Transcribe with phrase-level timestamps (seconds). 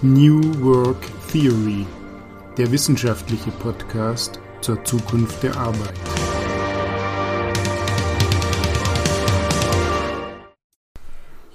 [0.00, 1.84] New Work Theory,
[2.56, 5.92] der wissenschaftliche Podcast zur Zukunft der Arbeit.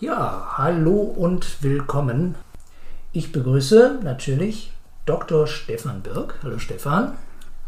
[0.01, 2.35] Ja, hallo und willkommen.
[3.13, 4.73] Ich begrüße natürlich
[5.05, 5.47] Dr.
[5.47, 6.35] Stefan Birk.
[6.43, 7.13] Hallo Stefan.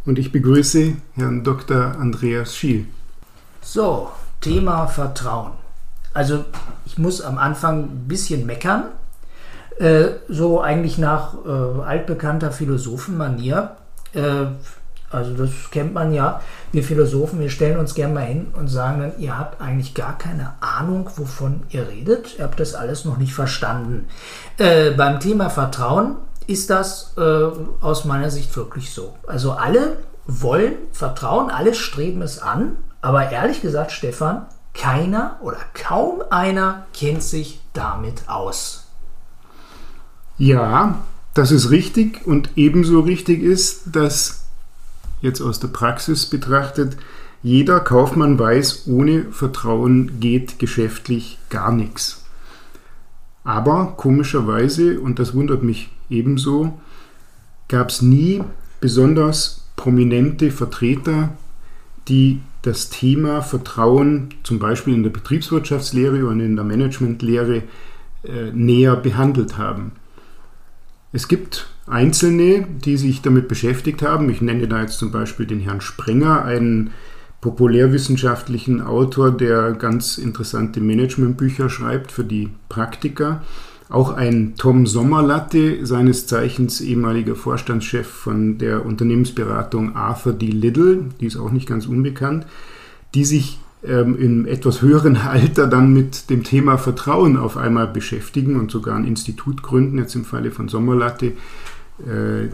[0.05, 1.95] Und ich begrüße Herrn Dr.
[1.97, 2.85] Andreas Schiel.
[3.61, 4.11] So,
[4.41, 5.53] Thema Vertrauen.
[6.13, 6.43] Also
[6.85, 8.87] ich muss am Anfang ein bisschen meckern,
[9.79, 13.75] äh, so eigentlich nach äh, altbekannter Philosophenmanier.
[14.13, 14.45] Äh,
[15.11, 16.41] also das kennt man ja.
[16.71, 20.17] Wir Philosophen, wir stellen uns gerne mal hin und sagen dann, ihr habt eigentlich gar
[20.17, 22.37] keine Ahnung, wovon ihr redet.
[22.37, 24.07] Ihr habt das alles noch nicht verstanden.
[24.57, 26.15] Äh, beim Thema Vertrauen
[26.47, 27.21] ist das äh,
[27.81, 29.15] aus meiner Sicht wirklich so.
[29.27, 36.21] Also alle wollen Vertrauen, alle streben es an, aber ehrlich gesagt, Stefan, keiner oder kaum
[36.29, 38.84] einer kennt sich damit aus.
[40.37, 44.45] Ja, das ist richtig und ebenso richtig ist, dass
[45.21, 46.97] jetzt aus der Praxis betrachtet,
[47.41, 52.25] jeder Kaufmann weiß, ohne Vertrauen geht geschäftlich gar nichts.
[53.43, 56.79] Aber komischerweise, und das wundert mich ebenso,
[57.67, 58.43] gab es nie
[58.81, 61.29] besonders prominente Vertreter,
[62.07, 67.63] die das Thema Vertrauen zum Beispiel in der Betriebswirtschaftslehre und in der Managementlehre
[68.23, 69.91] äh, näher behandelt haben.
[71.15, 74.29] Es gibt Einzelne, die sich damit beschäftigt haben.
[74.29, 76.89] Ich nenne da jetzt zum Beispiel den Herrn Sprenger, einen
[77.39, 83.43] populärwissenschaftlichen Autor, der ganz interessante Managementbücher schreibt für die Praktiker.
[83.87, 90.47] Auch ein Tom Sommerlatte, seines Zeichens ehemaliger Vorstandschef von der Unternehmensberatung Arthur D.
[90.47, 92.45] Little, die ist auch nicht ganz unbekannt,
[93.13, 98.59] die sich ähm, im etwas höheren Alter dann mit dem Thema Vertrauen auf einmal beschäftigen
[98.59, 101.27] und sogar ein Institut gründen, jetzt im Falle von Sommerlatte.
[101.99, 102.49] Äh,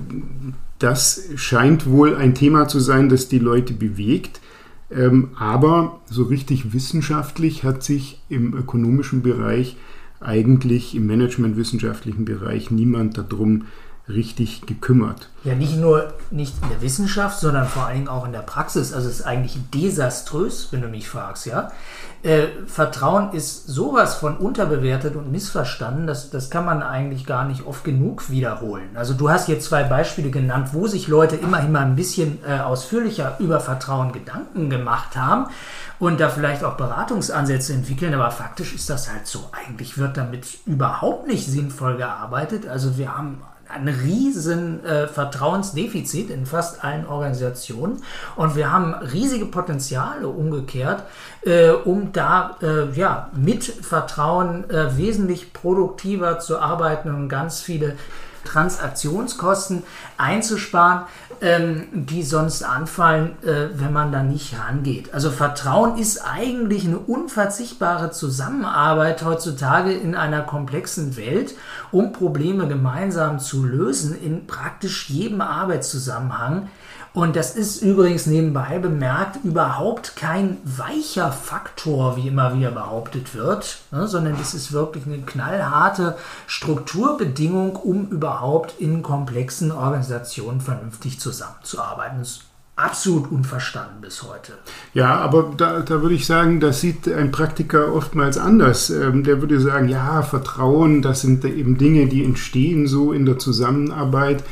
[0.80, 4.42] das scheint wohl ein Thema zu sein, das die Leute bewegt.
[4.90, 9.78] Ähm, aber so richtig wissenschaftlich hat sich im ökonomischen Bereich
[10.20, 13.64] eigentlich im managementwissenschaftlichen Bereich niemand darum
[14.14, 15.30] richtig gekümmert.
[15.44, 18.94] Ja, nicht nur nicht in der Wissenschaft, sondern vor allen Dingen auch in der Praxis.
[18.94, 21.72] Also es ist eigentlich desaströs, wenn du mich fragst, ja.
[22.24, 27.66] Äh, Vertrauen ist sowas von unterbewertet und missverstanden, das, das kann man eigentlich gar nicht
[27.66, 28.90] oft genug wiederholen.
[28.94, 32.60] Also du hast jetzt zwei Beispiele genannt, wo sich Leute immerhin mal ein bisschen äh,
[32.60, 35.48] ausführlicher über Vertrauen Gedanken gemacht haben
[35.98, 39.50] und da vielleicht auch Beratungsansätze entwickeln, aber faktisch ist das halt so.
[39.52, 42.68] Eigentlich wird damit überhaupt nicht sinnvoll gearbeitet.
[42.68, 43.42] Also wir haben
[43.74, 48.02] ein riesen äh, Vertrauensdefizit in fast allen Organisationen.
[48.36, 51.04] Und wir haben riesige Potenziale umgekehrt,
[51.46, 57.96] äh, um da äh, ja, mit Vertrauen äh, wesentlich produktiver zu arbeiten und ganz viele
[58.44, 59.84] Transaktionskosten
[60.18, 61.04] einzusparen,
[61.42, 65.14] ähm, die sonst anfallen, äh, wenn man da nicht rangeht.
[65.14, 71.56] Also Vertrauen ist eigentlich eine unverzichtbare Zusammenarbeit heutzutage in einer komplexen Welt,
[71.92, 76.70] um Probleme gemeinsam zu lösen in praktisch jedem Arbeitszusammenhang.
[77.14, 83.80] Und das ist übrigens nebenbei bemerkt überhaupt kein weicher Faktor, wie immer wieder behauptet wird,
[83.92, 86.18] ne, sondern es ist wirklich eine knallharte
[86.48, 92.20] Strukturbedingung, um überhaupt in komplexen Organisationen vernünftig zusammenzuarbeiten.
[92.20, 92.42] Das ist
[92.78, 94.54] absolut unverstanden bis heute.
[94.94, 98.90] Ja, aber da, da würde ich sagen, das sieht ein Praktiker oftmals anders.
[98.90, 103.38] Ähm, der würde sagen, ja, Vertrauen, das sind eben Dinge, die entstehen so in der
[103.38, 104.44] Zusammenarbeit.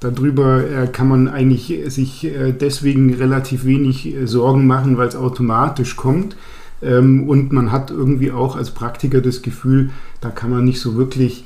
[0.00, 5.16] Darüber äh, kann man eigentlich sich äh, deswegen relativ wenig äh, Sorgen machen, weil es
[5.16, 6.36] automatisch kommt.
[6.80, 10.96] Ähm, und man hat irgendwie auch als Praktiker das Gefühl, da kann man nicht so
[10.96, 11.44] wirklich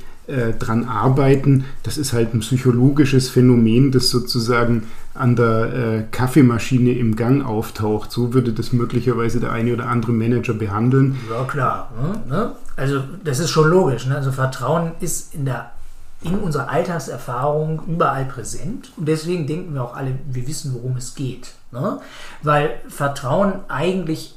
[0.57, 1.65] dran arbeiten.
[1.83, 4.83] Das ist halt ein psychologisches Phänomen, das sozusagen
[5.13, 8.09] an der Kaffeemaschine im Gang auftaucht.
[8.09, 11.17] So würde das möglicherweise der eine oder andere Manager behandeln.
[11.29, 11.91] Ja, klar.
[12.29, 12.53] Ne?
[12.77, 14.07] Also das ist schon logisch.
[14.07, 14.15] Ne?
[14.15, 15.71] Also Vertrauen ist in der
[16.23, 18.91] in unserer Alltagserfahrung überall präsent.
[18.97, 21.53] Und deswegen denken wir auch alle, wir wissen, worum es geht.
[21.71, 21.99] Ne?
[22.41, 24.35] Weil Vertrauen eigentlich,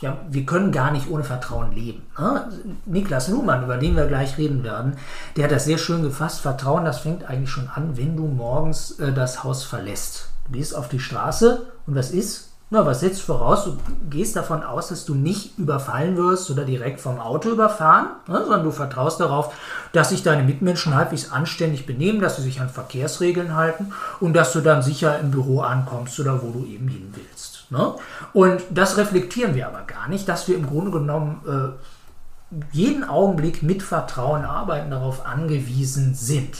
[0.00, 2.02] ja, wir können gar nicht ohne Vertrauen leben.
[2.18, 2.48] Ne?
[2.86, 4.96] Niklas Luhmann, über den wir gleich reden werden,
[5.36, 6.40] der hat das sehr schön gefasst.
[6.40, 10.28] Vertrauen, das fängt eigentlich schon an, wenn du morgens äh, das Haus verlässt.
[10.46, 12.47] Du gehst auf die Straße und was ist?
[12.70, 13.64] Na, was setzt voraus?
[13.64, 13.78] Du
[14.10, 18.62] gehst davon aus, dass du nicht überfallen wirst oder direkt vom Auto überfahren, ne, sondern
[18.62, 19.54] du vertraust darauf,
[19.92, 24.52] dass sich deine Mitmenschen halbwegs anständig benehmen, dass sie sich an Verkehrsregeln halten und dass
[24.52, 27.66] du dann sicher im Büro ankommst oder wo du eben hin willst.
[27.70, 27.94] Ne?
[28.34, 33.62] Und das reflektieren wir aber gar nicht, dass wir im Grunde genommen äh, jeden Augenblick
[33.62, 36.58] mit Vertrauen arbeiten, darauf angewiesen sind.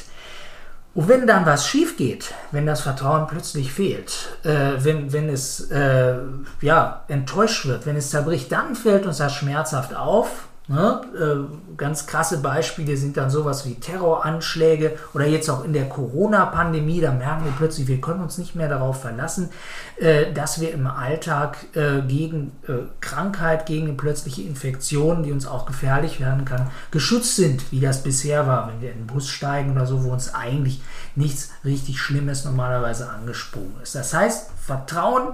[0.98, 5.70] Und wenn dann was schief geht, wenn das Vertrauen plötzlich fehlt, äh, wenn, wenn es
[5.70, 6.16] äh,
[6.60, 11.00] ja, enttäuscht wird, wenn es zerbricht, dann fällt uns das schmerzhaft auf Ne?
[11.19, 17.00] Äh, ganz krasse Beispiele sind dann sowas wie Terroranschläge oder jetzt auch in der Corona-Pandemie,
[17.00, 19.49] da merken wir plötzlich, wir können uns nicht mehr darauf verlassen,
[19.97, 22.53] äh, dass wir im Alltag äh, gegen
[23.00, 28.47] Krankheit, gegen plötzliche Infektionen, die uns auch gefährlich werden kann, geschützt sind, wie das bisher
[28.47, 30.82] war, wenn wir in den Bus steigen oder so, wo uns eigentlich
[31.15, 33.94] nichts richtig Schlimmes normalerweise angesprungen ist.
[33.94, 35.32] Das heißt, Vertrauen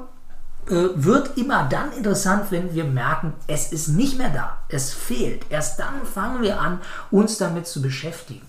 [0.66, 5.44] wird immer dann interessant, wenn wir merken, es ist nicht mehr da, es fehlt.
[5.50, 6.81] Erst dann fangen wir an,
[7.11, 8.49] uns damit zu beschäftigen.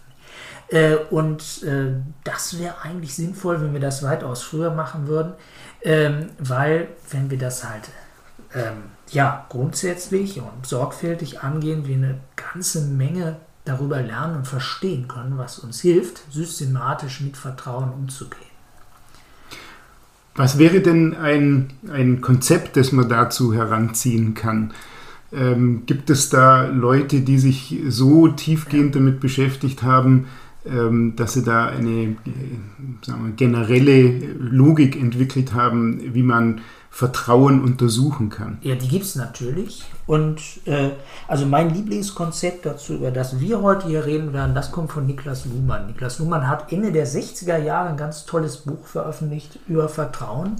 [0.69, 5.33] Äh, und äh, das wäre eigentlich sinnvoll, wenn wir das weitaus früher machen würden,
[5.83, 7.83] ähm, weil wenn wir das halt
[8.53, 15.37] ähm, ja, grundsätzlich und sorgfältig angehen, wir eine ganze Menge darüber lernen und verstehen können,
[15.37, 18.54] was uns hilft, systematisch mit Vertrauen umzugehen.
[20.35, 24.73] Was wäre denn ein, ein Konzept, das man dazu heranziehen kann?
[25.31, 30.27] Ähm, gibt es da Leute, die sich so tiefgehend damit beschäftigt haben,
[30.65, 32.15] ähm, dass sie da eine äh,
[33.01, 36.61] wir, generelle Logik entwickelt haben, wie man
[36.95, 38.57] Vertrauen untersuchen kann?
[38.61, 39.83] Ja, die gibt es natürlich.
[40.07, 40.91] Und äh,
[41.27, 45.43] also mein Lieblingskonzept dazu, über das wir heute hier reden werden, das kommt von Niklas
[45.43, 45.87] Luhmann.
[45.87, 50.55] Niklas Luhmann hat Ende der 60er Jahre ein ganz tolles Buch veröffentlicht über Vertrauen.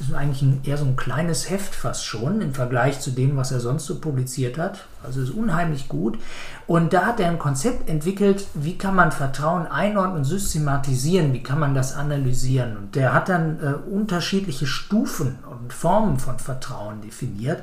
[0.00, 3.36] Das ist eigentlich ein, eher so ein kleines Heft fast schon im Vergleich zu dem,
[3.36, 4.86] was er sonst so publiziert hat.
[5.04, 6.18] Also ist unheimlich gut.
[6.66, 11.60] Und da hat er ein Konzept entwickelt, wie kann man Vertrauen einordnen systematisieren, wie kann
[11.60, 12.76] man das analysieren.
[12.76, 17.62] Und der hat dann äh, unterschiedliche Stufen und Formen von Vertrauen definiert.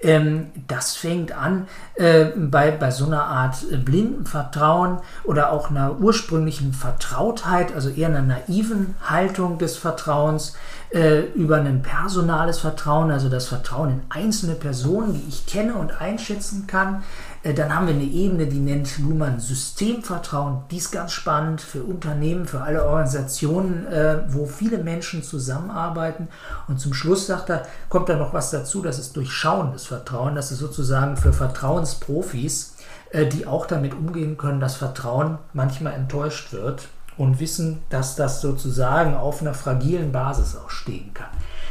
[0.00, 5.98] Ähm, das fängt an äh, bei, bei so einer Art blinden Vertrauen oder auch einer
[5.98, 10.54] ursprünglichen Vertrautheit, also eher einer naiven Haltung des Vertrauens,
[10.90, 16.00] äh, über ein personales Vertrauen, also das Vertrauen in einzelne Personen, die ich kenne und
[16.00, 20.62] einschätzen kann, äh, dann haben wir eine Ebene, die nennt Luhmann Systemvertrauen.
[20.70, 26.28] Die ist ganz spannend für Unternehmen, für alle Organisationen, äh, wo viele Menschen zusammenarbeiten.
[26.66, 30.34] Und zum Schluss sagt er, kommt da noch was dazu, das ist durchschauendes Vertrauen.
[30.34, 32.74] Das ist sozusagen für Vertrauensprofis,
[33.10, 38.40] äh, die auch damit umgehen können, dass Vertrauen manchmal enttäuscht wird und wissen, dass das
[38.40, 41.28] sozusagen auf einer fragilen Basis auch stehen kann.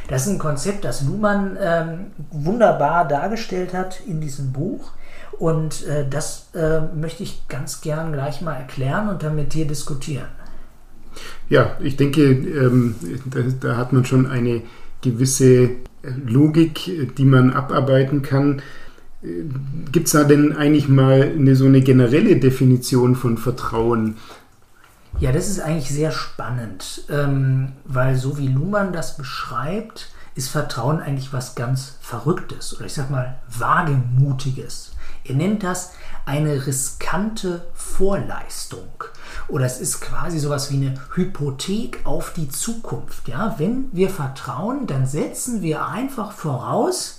[0.07, 4.91] Das ist ein Konzept, das Luhmann ähm, wunderbar dargestellt hat in diesem Buch.
[5.33, 9.65] Und äh, das äh, möchte ich ganz gern gleich mal erklären und dann mit dir
[9.65, 10.27] diskutieren.
[11.50, 12.95] Ja, ich denke, ähm,
[13.25, 14.62] da, da, hat man schon eine
[15.01, 15.71] gewisse
[16.25, 18.62] Logik, die man abarbeiten kann.
[19.24, 19.44] Äh,
[19.91, 24.15] Gibt es da denn eigentlich mal eine, so eine generelle Definition von Vertrauen?
[25.19, 31.01] Ja, das ist eigentlich sehr spannend, ähm, weil so wie Luhmann das beschreibt, ist Vertrauen
[31.01, 34.92] eigentlich was ganz Verrücktes oder ich sag mal Wagemutiges.
[35.24, 35.92] Er nennt das
[36.25, 39.04] eine riskante Vorleistung.
[39.48, 43.28] Oder es ist quasi sowas wie eine Hypothek auf die Zukunft.
[43.28, 43.56] Ja?
[43.57, 47.16] Wenn wir vertrauen, dann setzen wir einfach voraus,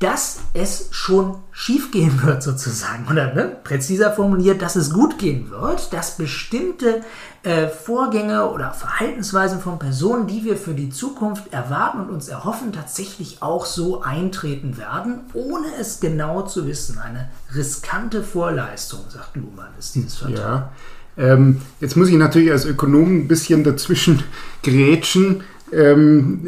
[0.00, 3.06] dass es schon schief gehen wird sozusagen.
[3.10, 7.02] Oder ne, präziser formuliert, dass es gut gehen wird, dass bestimmte
[7.42, 12.72] äh, Vorgänge oder Verhaltensweisen von Personen, die wir für die Zukunft erwarten und uns erhoffen,
[12.72, 16.98] tatsächlich auch so eintreten werden, ohne es genau zu wissen.
[16.98, 20.36] Eine riskante Vorleistung, sagt Luhmann, ist dieses Vertrauen.
[20.38, 20.72] Ja.
[21.16, 24.22] Ähm, jetzt muss ich natürlich als Ökonom ein bisschen dazwischen
[24.62, 25.42] grätschen.
[25.72, 26.40] Ähm,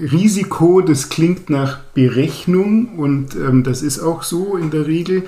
[0.00, 5.24] Risiko, das klingt nach Berechnung und ähm, das ist auch so in der Regel.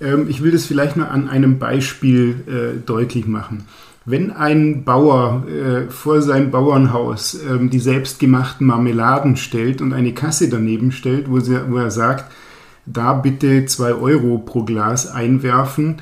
[0.00, 3.64] Ähm, ich will das vielleicht mal an einem Beispiel äh, deutlich machen.
[4.04, 10.48] Wenn ein Bauer äh, vor sein Bauernhaus ähm, die selbstgemachten Marmeladen stellt und eine Kasse
[10.48, 12.30] daneben stellt, wo, sie, wo er sagt,
[12.86, 15.96] da bitte zwei Euro pro Glas einwerfen,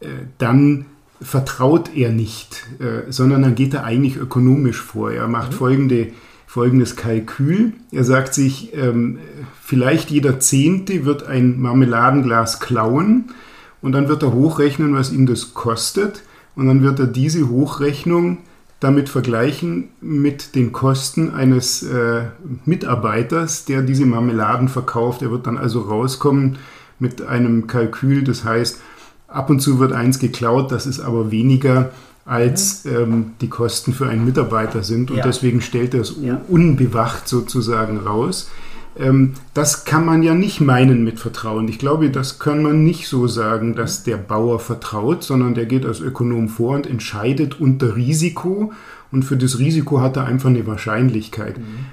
[0.00, 0.06] äh,
[0.38, 0.86] dann
[1.20, 5.10] vertraut er nicht, äh, sondern dann geht er eigentlich ökonomisch vor.
[5.10, 5.56] Er macht mhm.
[5.56, 6.06] folgende,
[6.46, 7.72] folgendes Kalkül.
[7.90, 9.18] Er sagt sich, ähm,
[9.62, 13.32] vielleicht jeder Zehnte wird ein Marmeladenglas klauen
[13.80, 16.22] und dann wird er hochrechnen, was ihm das kostet.
[16.54, 18.38] Und dann wird er diese Hochrechnung
[18.80, 22.26] damit vergleichen mit den Kosten eines äh,
[22.64, 25.22] Mitarbeiters, der diese Marmeladen verkauft.
[25.22, 26.58] Er wird dann also rauskommen
[26.98, 28.80] mit einem Kalkül, das heißt,
[29.28, 31.90] Ab und zu wird eins geklaut, das ist aber weniger
[32.24, 35.22] als ähm, die Kosten für einen Mitarbeiter sind und ja.
[35.24, 36.40] deswegen stellt er es ja.
[36.48, 38.50] unbewacht sozusagen raus.
[38.98, 41.68] Ähm, das kann man ja nicht meinen mit Vertrauen.
[41.68, 45.86] Ich glaube, das kann man nicht so sagen, dass der Bauer vertraut, sondern der geht
[45.86, 48.72] als Ökonom vor und entscheidet unter Risiko
[49.10, 51.58] und für das Risiko hat er einfach eine Wahrscheinlichkeit.
[51.58, 51.86] Mhm.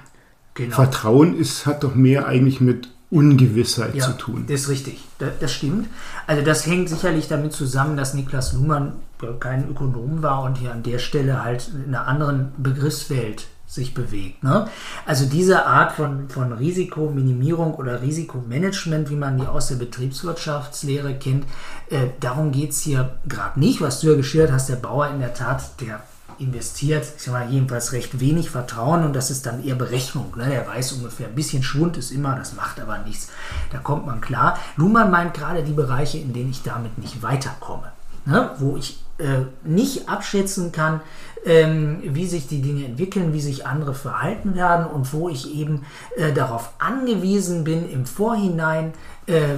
[0.56, 0.76] Genau.
[0.76, 4.46] Vertrauen ist, hat doch mehr eigentlich mit Ungewissheit ja, zu tun.
[4.48, 5.04] Das ist richtig,
[5.40, 5.88] das, stimmt.
[6.28, 8.94] Also das hängt sicherlich damit zusammen, dass Niklas Luhmann
[9.40, 14.44] kein Ökonom war und hier an der Stelle halt in einer anderen Begriffswelt sich bewegt.
[14.44, 14.68] Ne?
[15.06, 21.46] Also diese Art von, von Risikominimierung oder Risikomanagement, wie man die aus der Betriebswirtschaftslehre kennt,
[21.90, 23.82] äh, darum geht es hier gerade nicht.
[23.82, 26.02] Was du ja geschildert hast, der Bauer in der Tat, der
[26.40, 30.34] investiert, ich sag mal, jedenfalls recht wenig Vertrauen und das ist dann eher Berechnung.
[30.36, 30.50] Ne?
[30.50, 33.30] Der weiß ungefähr, ein bisschen Schwund ist immer, das macht aber nichts.
[33.72, 34.58] Da kommt man klar.
[34.76, 37.92] Luhmann meint gerade die Bereiche, in denen ich damit nicht weiterkomme.
[38.26, 38.52] Ne?
[38.58, 41.02] Wo ich äh, nicht abschätzen kann,
[41.46, 45.86] ähm, wie sich die Dinge entwickeln, wie sich andere verhalten werden und wo ich eben
[46.18, 48.94] äh, darauf angewiesen bin, im Vorhinein
[49.28, 49.56] äh,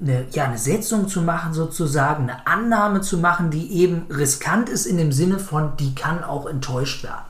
[0.00, 4.86] eine, ja, eine Setzung zu machen, sozusagen, eine Annahme zu machen, die eben riskant ist
[4.86, 7.24] in dem Sinne von, die kann auch enttäuscht werden.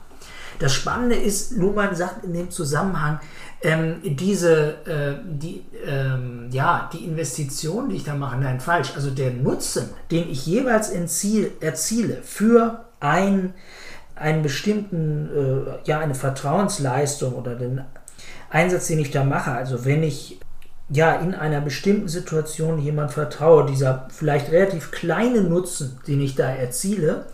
[0.59, 3.19] Das Spannende ist, Luhmann sagt in dem Zusammenhang,
[3.63, 8.93] ähm, diese, äh, die, ähm, ja, die Investition, die ich da mache, nein, falsch.
[8.95, 13.53] Also der Nutzen, den ich jeweils entziel, erziele für ein,
[14.15, 17.81] einen bestimmten, äh, ja, eine Vertrauensleistung oder den
[18.51, 19.51] Einsatz, den ich da mache.
[19.51, 20.39] Also wenn ich
[20.93, 26.49] ja, in einer bestimmten Situation jemand vertraue, dieser vielleicht relativ kleine Nutzen, den ich da
[26.49, 27.25] erziele,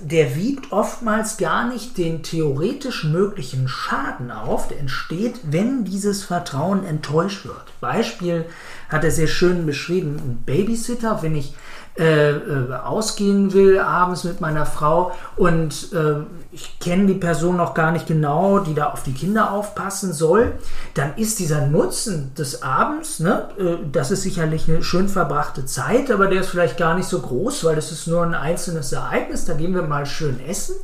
[0.00, 6.84] der wiegt oftmals gar nicht den theoretisch möglichen Schaden auf, der entsteht, wenn dieses Vertrauen
[6.84, 7.64] enttäuscht wird.
[7.80, 8.44] Beispiel
[8.88, 11.54] hat er sehr schön beschrieben, ein Babysitter, wenn ich
[11.98, 15.12] äh, äh, ausgehen will abends mit meiner Frau.
[15.36, 16.20] Und äh,
[16.52, 20.52] ich kenne die Person noch gar nicht genau, die da auf die Kinder aufpassen soll,
[20.94, 26.10] dann ist dieser Nutzen des Abends, ne, äh, das ist sicherlich eine schön verbrachte Zeit,
[26.12, 29.44] aber der ist vielleicht gar nicht so groß, weil das ist nur ein einzelnes Ereignis,
[29.44, 30.76] da gehen wir mal schön essen.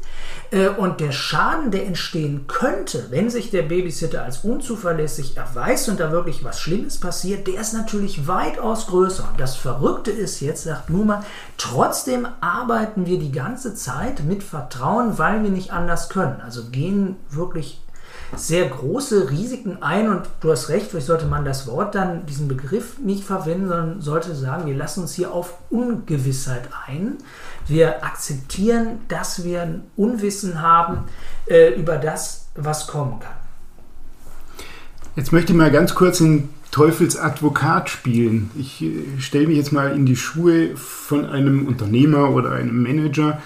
[0.54, 5.98] Äh, und der Schaden, der entstehen könnte, wenn sich der Babysitter als unzuverlässig erweist und
[5.98, 9.28] da wirklich was Schlimmes passiert, der ist natürlich weitaus größer.
[9.30, 11.24] Und das Verrückte ist jetzt, sagt Numa,
[11.58, 16.40] trotzdem arbeiten wir die ganze Zeit mit Vertrauen, weil wir nicht anders können.
[16.40, 17.83] Also gehen wirklich
[18.36, 22.48] sehr große Risiken ein und du hast recht, vielleicht sollte man das Wort dann, diesen
[22.48, 27.18] Begriff nicht verwenden, sondern sollte sagen, wir lassen uns hier auf Ungewissheit ein.
[27.66, 31.04] Wir akzeptieren, dass wir ein Unwissen haben
[31.46, 33.32] äh, über das, was kommen kann.
[35.16, 38.50] Jetzt möchte ich mal ganz kurz den Teufelsadvokat spielen.
[38.58, 43.40] Ich äh, stelle mich jetzt mal in die Schuhe von einem Unternehmer oder einem Manager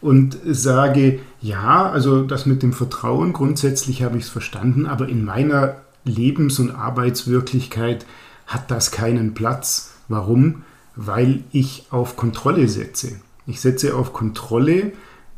[0.00, 5.24] und sage, ja, also das mit dem Vertrauen, grundsätzlich habe ich es verstanden, aber in
[5.24, 8.06] meiner Lebens- und Arbeitswirklichkeit
[8.46, 9.94] hat das keinen Platz.
[10.08, 10.62] Warum?
[10.94, 13.20] Weil ich auf Kontrolle setze.
[13.46, 14.92] Ich setze auf Kontrolle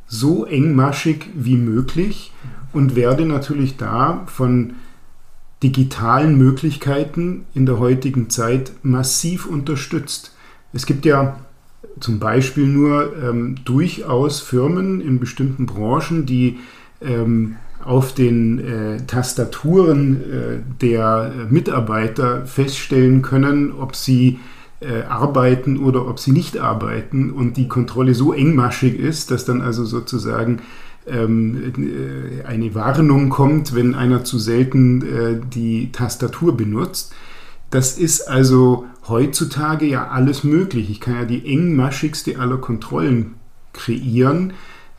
[0.06, 2.32] so engmaschig wie möglich
[2.74, 4.74] und werde natürlich da von
[5.62, 10.34] digitalen Möglichkeiten in der heutigen Zeit massiv unterstützt.
[10.74, 11.38] Es gibt ja
[12.00, 16.58] zum Beispiel nur ähm, durchaus Firmen in bestimmten Branchen, die
[17.00, 24.38] ähm, auf den äh, Tastaturen äh, der Mitarbeiter feststellen können, ob sie
[24.80, 29.60] äh, arbeiten oder ob sie nicht arbeiten und die Kontrolle so engmaschig ist, dass dann
[29.60, 30.60] also sozusagen
[31.06, 37.14] ähm, äh, eine Warnung kommt, wenn einer zu selten äh, die Tastatur benutzt.
[37.74, 40.90] Das ist also heutzutage ja alles möglich.
[40.90, 43.34] Ich kann ja die engmaschigste aller Kontrollen
[43.72, 44.52] kreieren.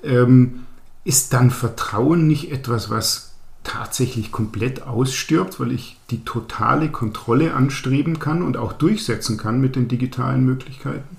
[0.04, 0.66] Ähm,
[1.06, 3.32] ist dann Vertrauen nicht etwas, was
[3.64, 9.78] tatsächlich komplett ausstirbt, weil ich die totale Kontrolle anstreben kann und auch durchsetzen kann mit
[9.78, 11.16] den digitalen Möglichkeiten?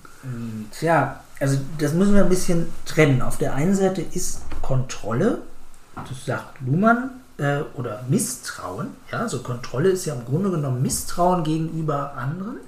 [0.78, 3.22] Tja, also das müssen wir ein bisschen trennen.
[3.22, 5.40] Auf der einen Seite ist Kontrolle,
[5.94, 11.44] das sagt Luhmann, äh, oder Misstrauen, ja, also Kontrolle ist ja im Grunde genommen Misstrauen
[11.44, 12.58] gegenüber anderen,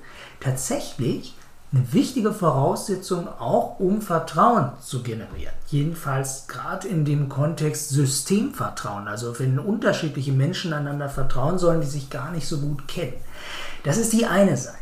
[0.40, 1.34] tatsächlich
[1.70, 5.52] eine wichtige Voraussetzung auch, um Vertrauen zu generieren.
[5.66, 12.08] Jedenfalls gerade in dem Kontext Systemvertrauen, also wenn unterschiedliche Menschen einander vertrauen sollen, die sich
[12.08, 13.14] gar nicht so gut kennen.
[13.84, 14.77] Das ist die eine Seite.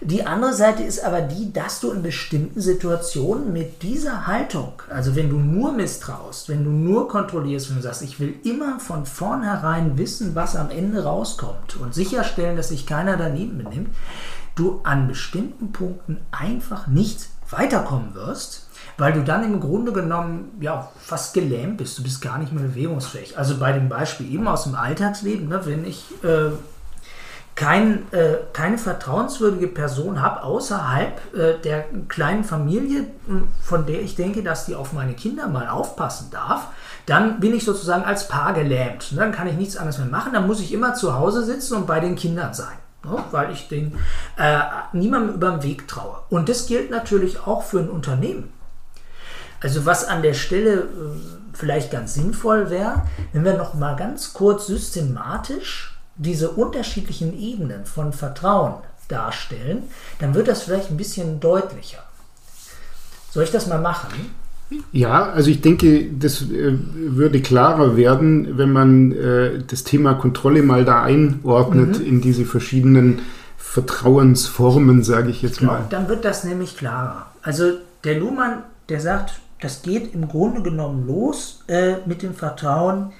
[0.00, 5.16] Die andere Seite ist aber die, dass du in bestimmten Situationen mit dieser Haltung, also
[5.16, 9.06] wenn du nur misstraust, wenn du nur kontrollierst, wenn du sagst, ich will immer von
[9.06, 13.90] vornherein wissen, was am Ende rauskommt und sicherstellen, dass sich keiner daneben benimmt,
[14.54, 20.90] du an bestimmten Punkten einfach nicht weiterkommen wirst, weil du dann im Grunde genommen ja
[20.98, 21.98] fast gelähmt bist.
[21.98, 23.38] Du bist gar nicht mehr bewegungsfähig.
[23.38, 26.50] Also bei dem Beispiel eben aus dem Alltagsleben, ne, wenn ich äh,
[27.54, 33.06] kein, äh, keine vertrauenswürdige Person habe außerhalb äh, der kleinen Familie,
[33.62, 36.68] von der ich denke, dass die auf meine Kinder mal aufpassen darf,
[37.06, 39.16] dann bin ich sozusagen als Paar gelähmt.
[39.16, 40.32] Dann kann ich nichts anderes mehr machen.
[40.32, 42.76] Dann muss ich immer zu Hause sitzen und bei den Kindern sein.
[43.04, 43.22] Ne?
[43.30, 43.98] Weil ich den
[44.36, 44.60] äh,
[44.92, 46.16] niemandem über den Weg traue.
[46.30, 48.52] Und das gilt natürlich auch für ein Unternehmen.
[49.60, 50.86] Also was an der Stelle äh,
[51.52, 58.12] vielleicht ganz sinnvoll wäre, wenn wir noch mal ganz kurz systematisch diese unterschiedlichen Ebenen von
[58.12, 58.74] Vertrauen
[59.08, 59.84] darstellen,
[60.18, 62.02] dann wird das vielleicht ein bisschen deutlicher.
[63.30, 64.10] Soll ich das mal machen?
[64.92, 70.62] Ja, also ich denke, das äh, würde klarer werden, wenn man äh, das Thema Kontrolle
[70.62, 72.06] mal da einordnet mhm.
[72.06, 73.20] in diese verschiedenen
[73.58, 75.86] Vertrauensformen, sage ich jetzt genau, mal.
[75.90, 77.26] Dann wird das nämlich klarer.
[77.42, 77.72] Also
[78.04, 83.12] der Luhmann, der sagt, das geht im Grunde genommen los äh, mit dem Vertrauen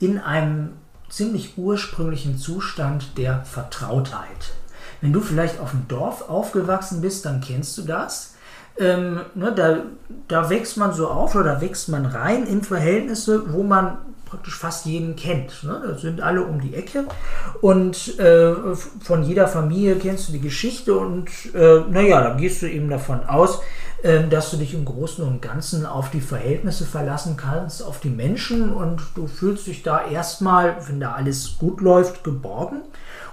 [0.00, 0.70] in einem
[1.10, 4.54] ziemlich ursprünglichen Zustand der Vertrautheit.
[5.00, 8.34] Wenn du vielleicht auf dem Dorf aufgewachsen bist, dann kennst du das.
[8.78, 9.82] Ähm, ne, da,
[10.28, 13.98] da wächst man so auf oder da wächst man rein in Verhältnisse, wo man
[14.30, 15.64] praktisch fast jeden kennt.
[15.64, 15.82] Ne?
[15.84, 17.04] Da sind alle um die Ecke
[17.60, 18.54] und äh,
[19.02, 23.24] von jeder Familie kennst du die Geschichte und äh, naja, da gehst du eben davon
[23.24, 23.60] aus,
[24.02, 28.72] dass du dich im Großen und Ganzen auf die Verhältnisse verlassen kannst, auf die Menschen
[28.72, 32.82] und du fühlst dich da erstmal, wenn da alles gut läuft, geborgen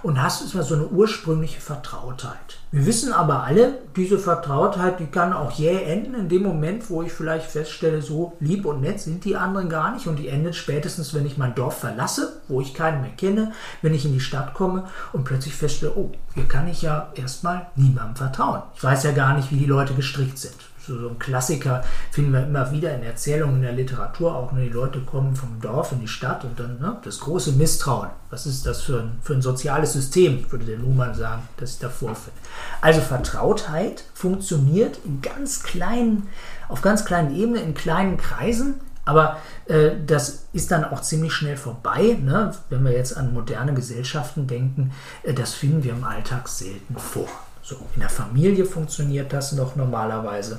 [0.02, 2.58] und hast erstmal so eine ursprüngliche Vertrautheit.
[2.70, 7.02] Wir wissen aber alle, diese Vertrautheit, die kann auch jäh enden in dem Moment, wo
[7.02, 10.54] ich vielleicht feststelle, so lieb und nett sind die anderen gar nicht und die endet
[10.54, 13.52] spätestens, wenn ich mein Dorf verlasse, wo ich keinen mehr kenne,
[13.82, 17.68] wenn ich in die Stadt komme und plötzlich feststelle, oh, hier kann ich ja erstmal
[17.76, 18.62] niemandem vertrauen.
[18.74, 22.44] Ich weiß ja gar nicht, wie die Leute gestrickt sind so, ein Klassiker finden wir
[22.44, 24.52] immer wieder in Erzählungen in der Literatur auch.
[24.52, 24.64] Ne?
[24.64, 26.96] Die Leute kommen vom Dorf in die Stadt und dann ne?
[27.04, 28.08] das große Misstrauen.
[28.30, 31.78] Was ist das für ein, für ein soziales System, würde der Luhmann sagen, das ich
[31.78, 32.38] da vorfinde.
[32.80, 36.28] Also Vertrautheit funktioniert in ganz kleinen,
[36.68, 38.80] auf ganz kleinen Ebenen, in kleinen Kreisen.
[39.04, 42.18] Aber äh, das ist dann auch ziemlich schnell vorbei.
[42.22, 42.52] Ne?
[42.68, 47.28] Wenn wir jetzt an moderne Gesellschaften denken, äh, das finden wir im Alltag selten vor.
[47.68, 50.58] So, in der Familie funktioniert das noch normalerweise,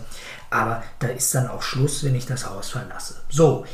[0.52, 3.16] aber da ist dann auch Schluss, wenn ich das Haus verlasse.
[3.30, 3.66] So,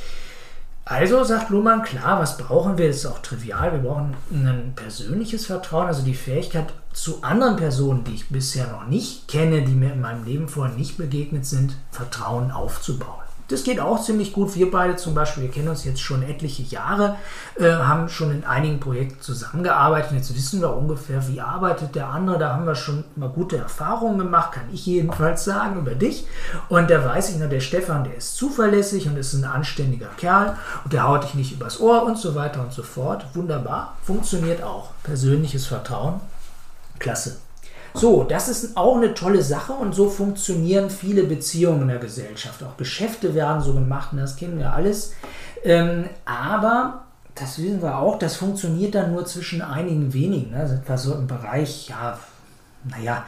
[0.85, 2.87] also sagt Luhmann, klar, was brauchen wir?
[2.87, 3.73] Das ist auch trivial.
[3.73, 8.87] Wir brauchen ein persönliches Vertrauen, also die Fähigkeit zu anderen Personen, die ich bisher noch
[8.87, 13.24] nicht kenne, die mir in meinem Leben vorher nicht begegnet sind, Vertrauen aufzubauen.
[13.47, 14.55] Das geht auch ziemlich gut.
[14.55, 17.15] Wir beide zum Beispiel, wir kennen uns jetzt schon etliche Jahre,
[17.59, 20.13] äh, haben schon in einigen Projekten zusammengearbeitet.
[20.13, 22.39] Jetzt wissen wir ungefähr, wie arbeitet der andere.
[22.39, 26.25] Da haben wir schon mal gute Erfahrungen gemacht, kann ich jedenfalls sagen über dich.
[26.69, 30.57] Und da weiß ich noch, der Stefan, der ist zuverlässig und ist ein anständiger Kerl
[30.83, 33.25] und der haut dich nicht übers Ohr und so weiter und so fort.
[33.35, 34.89] Wunderbar, funktioniert auch.
[35.03, 36.19] Persönliches Vertrauen,
[36.97, 37.44] klasse.
[37.95, 42.61] So, das ist auch eine tolle Sache und so funktionieren viele Beziehungen in der Gesellschaft.
[42.61, 45.13] Auch Geschäfte werden so gemacht, und das kennen wir alles.
[45.63, 47.05] Ähm, aber
[47.35, 50.51] das wissen wir auch, das funktioniert dann nur zwischen einigen wenigen.
[50.51, 50.59] Ne?
[50.59, 52.19] Das ist etwa so im Bereich, ja,
[52.89, 53.25] naja,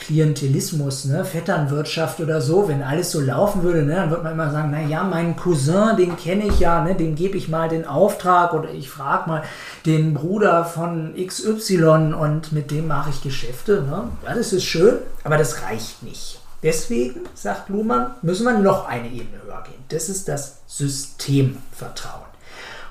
[0.00, 4.50] Klientelismus, ne, Vetternwirtschaft oder so, wenn alles so laufen würde, ne, dann würde man immer
[4.50, 8.54] sagen, naja, meinen Cousin, den kenne ich ja, ne, dem gebe ich mal den Auftrag
[8.54, 9.42] oder ich frage mal
[9.86, 13.82] den Bruder von XY und mit dem mache ich Geschäfte.
[13.82, 14.08] Ne.
[14.26, 16.40] Ja, das ist schön, aber das reicht nicht.
[16.62, 19.82] Deswegen, sagt Luhmann, müssen wir noch eine Ebene höher gehen.
[19.88, 22.30] Das ist das Systemvertrauen.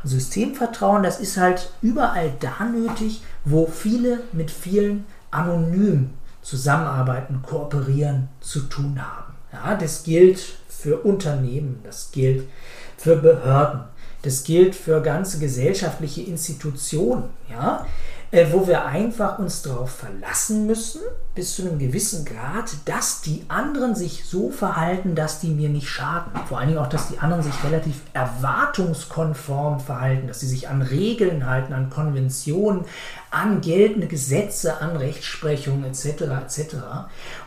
[0.03, 6.11] Systemvertrauen, das ist halt überall da nötig, wo viele mit vielen anonym
[6.41, 9.33] zusammenarbeiten, kooperieren, zu tun haben.
[9.51, 12.47] Ja, das gilt für Unternehmen, das gilt
[12.97, 13.81] für Behörden,
[14.21, 17.25] das gilt für ganze gesellschaftliche Institutionen.
[17.49, 17.85] Ja,
[18.31, 21.01] äh, wo wir einfach uns darauf verlassen müssen,
[21.33, 25.89] bis zu einem gewissen Grad, dass die anderen sich so verhalten, dass die mir nicht
[25.89, 26.31] schaden.
[26.47, 30.81] Vor allen Dingen auch, dass die anderen sich relativ erwartungskonform verhalten, dass sie sich an
[30.81, 32.85] Regeln halten, an Konventionen,
[33.31, 36.21] an geltende Gesetze, an Rechtsprechung etc.
[36.45, 36.75] etc.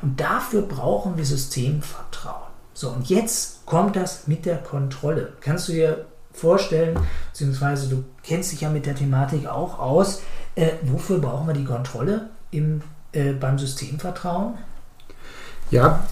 [0.00, 2.50] Und dafür brauchen wir Systemvertrauen.
[2.74, 5.34] So, und jetzt kommt das mit der Kontrolle.
[5.40, 6.98] Kannst du dir vorstellen,
[7.30, 10.22] beziehungsweise du kennst dich ja mit der Thematik auch aus,
[10.54, 14.54] äh, wofür brauchen wir die Kontrolle im, äh, beim Systemvertrauen?
[15.70, 16.04] Ja,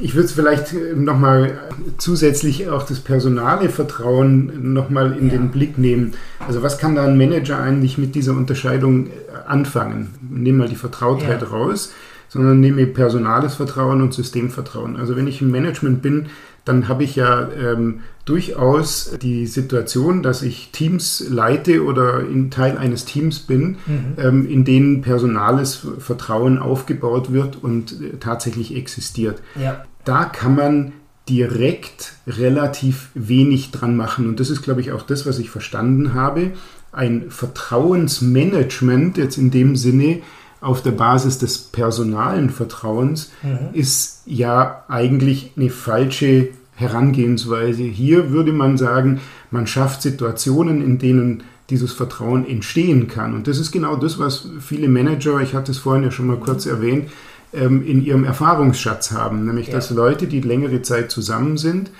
[0.00, 1.58] ich würde es vielleicht äh, nochmal
[1.98, 5.36] zusätzlich auch das personale Vertrauen nochmal in ja.
[5.36, 6.14] den Blick nehmen.
[6.46, 9.10] Also was kann da ein Manager eigentlich mit dieser Unterscheidung äh,
[9.46, 10.14] anfangen?
[10.28, 11.48] Nehmen mal die Vertrautheit ja.
[11.48, 11.92] raus.
[12.28, 14.96] sondern nehme personales Vertrauen und Systemvertrauen.
[14.96, 16.26] Also wenn ich im Management bin,
[16.66, 22.76] dann habe ich ja ähm, durchaus die Situation, dass ich Teams leite oder in Teil
[22.76, 24.14] eines Teams bin, mhm.
[24.18, 29.40] ähm, in denen personales Vertrauen aufgebaut wird und äh, tatsächlich existiert.
[29.54, 29.84] Ja.
[30.04, 30.92] Da kann man
[31.28, 34.28] direkt relativ wenig dran machen.
[34.28, 36.52] Und das ist, glaube ich, auch das, was ich verstanden habe.
[36.90, 40.22] Ein Vertrauensmanagement jetzt in dem Sinne
[40.66, 43.68] auf der Basis des personalen Vertrauens mhm.
[43.72, 47.84] ist ja eigentlich eine falsche Herangehensweise.
[47.84, 49.20] Hier würde man sagen,
[49.52, 53.34] man schafft Situationen, in denen dieses Vertrauen entstehen kann.
[53.34, 56.36] Und das ist genau das, was viele Manager, ich hatte es vorhin ja schon mal
[56.36, 57.10] kurz erwähnt,
[57.52, 59.46] ähm, in ihrem Erfahrungsschatz haben.
[59.46, 59.74] Nämlich, ja.
[59.74, 61.90] dass Leute, die längere Zeit zusammen sind,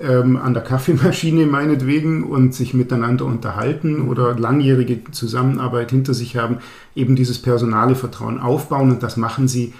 [0.00, 6.58] ähm, an der Kaffeemaschine meinetwegen und sich miteinander unterhalten oder langjährige Zusammenarbeit hinter sich haben,
[6.94, 8.90] eben dieses personale Vertrauen aufbauen.
[8.90, 9.72] Und das machen sie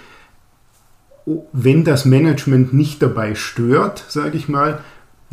[1.53, 4.79] wenn das Management nicht dabei stört, sage ich mal,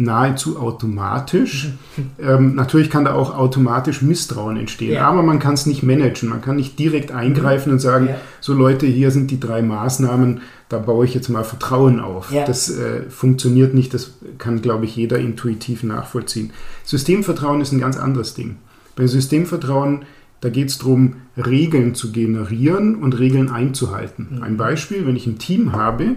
[0.03, 1.71] nahezu automatisch.
[2.21, 5.09] ähm, natürlich kann da auch automatisch Misstrauen entstehen, ja.
[5.09, 6.29] aber man kann es nicht managen.
[6.29, 7.75] Man kann nicht direkt eingreifen mhm.
[7.75, 8.17] und sagen, ja.
[8.41, 12.33] so Leute, hier sind die drei Maßnahmen, da baue ich jetzt mal Vertrauen auf.
[12.33, 12.45] Ja.
[12.45, 16.53] Das äh, funktioniert nicht, das kann, glaube ich, jeder intuitiv nachvollziehen.
[16.85, 18.57] Systemvertrauen ist ein ganz anderes Ding.
[18.97, 20.05] Bei Systemvertrauen
[20.43, 24.29] da geht es darum, Regeln zu generieren und Regeln einzuhalten.
[24.33, 24.43] Mhm.
[24.43, 26.17] Ein Beispiel, wenn ich ein Team habe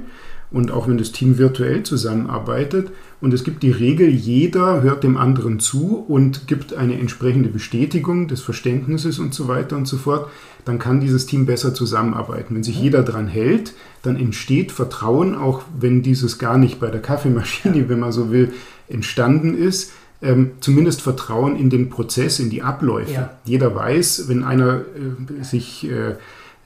[0.51, 5.17] und auch wenn das Team virtuell zusammenarbeitet und es gibt die Regel, jeder hört dem
[5.17, 10.29] anderen zu und gibt eine entsprechende Bestätigung des Verständnisses und so weiter und so fort,
[10.63, 12.55] dann kann dieses Team besser zusammenarbeiten.
[12.55, 17.01] Wenn sich jeder daran hält, dann entsteht Vertrauen, auch wenn dieses gar nicht bei der
[17.01, 18.53] Kaffeemaschine, wenn man so will,
[18.88, 23.12] entstanden ist ähm, zumindest Vertrauen in den Prozess, in die Abläufe.
[23.12, 23.38] Ja.
[23.45, 26.15] Jeder weiß, wenn einer äh, sich äh,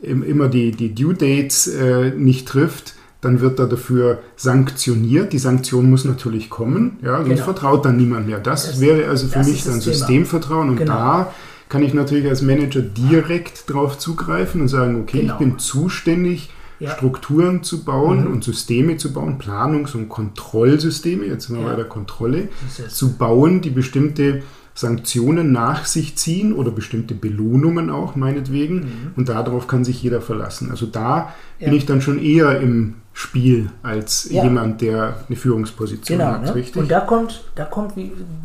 [0.01, 5.33] immer die, die Due Dates äh, nicht trifft, dann wird er dafür sanktioniert.
[5.33, 7.43] Die Sanktion muss natürlich kommen, ja, sonst genau.
[7.43, 8.39] vertraut dann niemand mehr.
[8.39, 10.93] Das, das wäre also für mich dann Systemvertrauen und genau.
[10.93, 11.33] da
[11.67, 15.33] kann ich natürlich als Manager direkt darauf zugreifen und sagen, okay, genau.
[15.33, 16.91] ich bin zuständig ja.
[16.91, 18.33] Strukturen zu bauen mhm.
[18.33, 21.71] und Systeme zu bauen, Planungs- und Kontrollsysteme, jetzt sind wir ja.
[21.71, 22.47] bei der Kontrolle,
[22.87, 24.43] zu bauen, die bestimmte
[24.79, 28.75] Sanktionen nach sich ziehen oder bestimmte Belohnungen auch meinetwegen.
[28.75, 29.11] Mhm.
[29.17, 30.71] Und darauf kann sich jeder verlassen.
[30.71, 31.67] Also da ja.
[31.67, 34.41] bin ich dann schon eher im Spiel als ja.
[34.41, 36.43] jemand, der eine Führungsposition genau, hat.
[36.43, 36.55] Ne?
[36.55, 36.81] Richtig?
[36.81, 37.95] Und da kommt, da kommt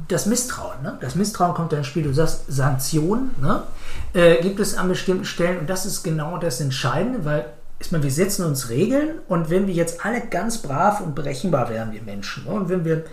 [0.09, 0.83] das Misstrauen.
[0.83, 0.99] Ne?
[1.01, 2.03] Das Misstrauen kommt da ins Spiel.
[2.03, 3.62] Du sagst Sanktionen ne?
[4.14, 7.44] äh, gibt es an bestimmten Stellen und das ist genau das Entscheidende, weil
[7.79, 11.70] ich meine, wir setzen uns Regeln und wenn wir jetzt alle ganz brav und berechenbar
[11.70, 12.51] wären, wir Menschen, ne?
[12.51, 13.05] und wenn wir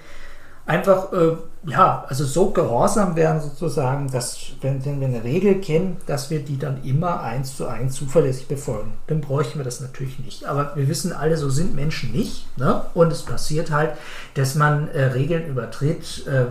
[0.66, 5.98] einfach, äh, ja, also so gehorsam wären sozusagen, dass, wenn, wenn, wir eine Regel kennen,
[6.08, 10.20] dass wir die dann immer eins zu eins zuverlässig befolgen, dann bräuchten wir das natürlich
[10.20, 10.46] nicht.
[10.46, 12.46] Aber wir wissen alle, so sind Menschen nicht.
[12.58, 12.84] Ne?
[12.94, 13.92] Und es passiert halt,
[14.36, 16.46] dass man äh, Regeln übertritt, äh,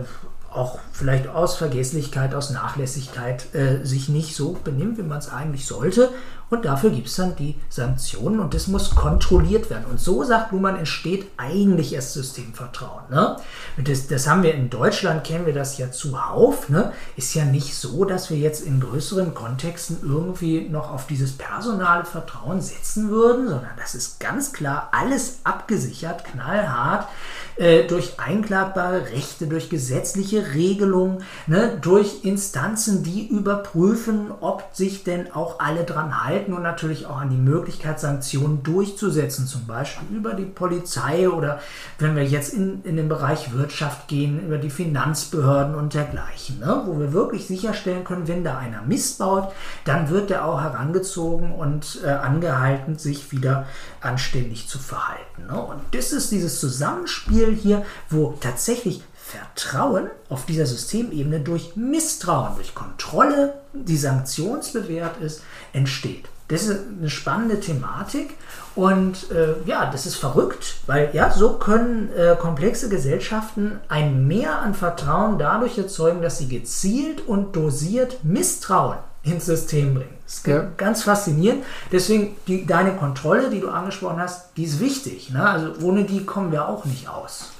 [0.53, 5.65] auch vielleicht aus Vergesslichkeit, aus Nachlässigkeit äh, sich nicht so benimmt, wie man es eigentlich
[5.65, 6.09] sollte.
[6.51, 9.85] Und dafür gibt es dann die Sanktionen und das muss kontrolliert werden.
[9.89, 13.03] Und so, sagt Luhmann, entsteht eigentlich erst Systemvertrauen.
[13.09, 13.37] Ne?
[13.85, 16.67] Das, das, haben wir in Deutschland, kennen wir das ja zuhauf.
[16.67, 16.91] Ne?
[17.15, 22.03] Ist ja nicht so, dass wir jetzt in größeren Kontexten irgendwie noch auf dieses personale
[22.03, 27.07] Vertrauen setzen würden, sondern das ist ganz klar alles abgesichert, knallhart
[27.55, 35.31] äh, durch einklagbare Rechte, durch gesetzliche Regelungen, ne, durch Instanzen, die überprüfen, ob sich denn
[35.31, 40.33] auch alle dran halten und natürlich auch an die Möglichkeit, Sanktionen durchzusetzen, zum Beispiel über
[40.33, 41.59] die Polizei oder
[41.99, 46.83] wenn wir jetzt in, in den Bereich Wirtschaft gehen, über die Finanzbehörden und dergleichen, ne,
[46.85, 49.51] wo wir wirklich sicherstellen können, wenn da einer Mist baut,
[49.85, 53.67] dann wird der auch herangezogen und äh, angehalten, sich wieder
[54.01, 55.47] anständig zu verhalten.
[55.47, 55.61] Ne?
[55.61, 62.75] Und das ist dieses Zusammenspiel hier, wo tatsächlich Vertrauen auf dieser Systemebene durch Misstrauen, durch
[62.75, 65.41] Kontrolle, die sanktionsbewährt ist,
[65.73, 66.25] entsteht.
[66.49, 68.31] Das ist eine spannende Thematik
[68.75, 74.59] und äh, ja, das ist verrückt, weil ja, so können äh, komplexe Gesellschaften ein Mehr
[74.59, 80.17] an Vertrauen dadurch erzeugen, dass sie gezielt und dosiert Misstrauen ins System bringen.
[80.25, 80.67] Das ist ja.
[80.75, 81.63] ganz faszinierend.
[81.91, 85.29] Deswegen, die, deine Kontrolle, die du angesprochen hast, die ist wichtig.
[85.29, 85.47] Ne?
[85.47, 87.51] Also ohne die kommen wir auch nicht aus.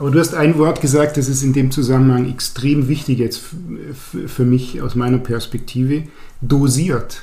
[0.00, 3.42] Aber du hast ein Wort gesagt, das ist in dem Zusammenhang extrem wichtig jetzt
[4.26, 6.04] für mich aus meiner Perspektive,
[6.40, 7.20] dosiert.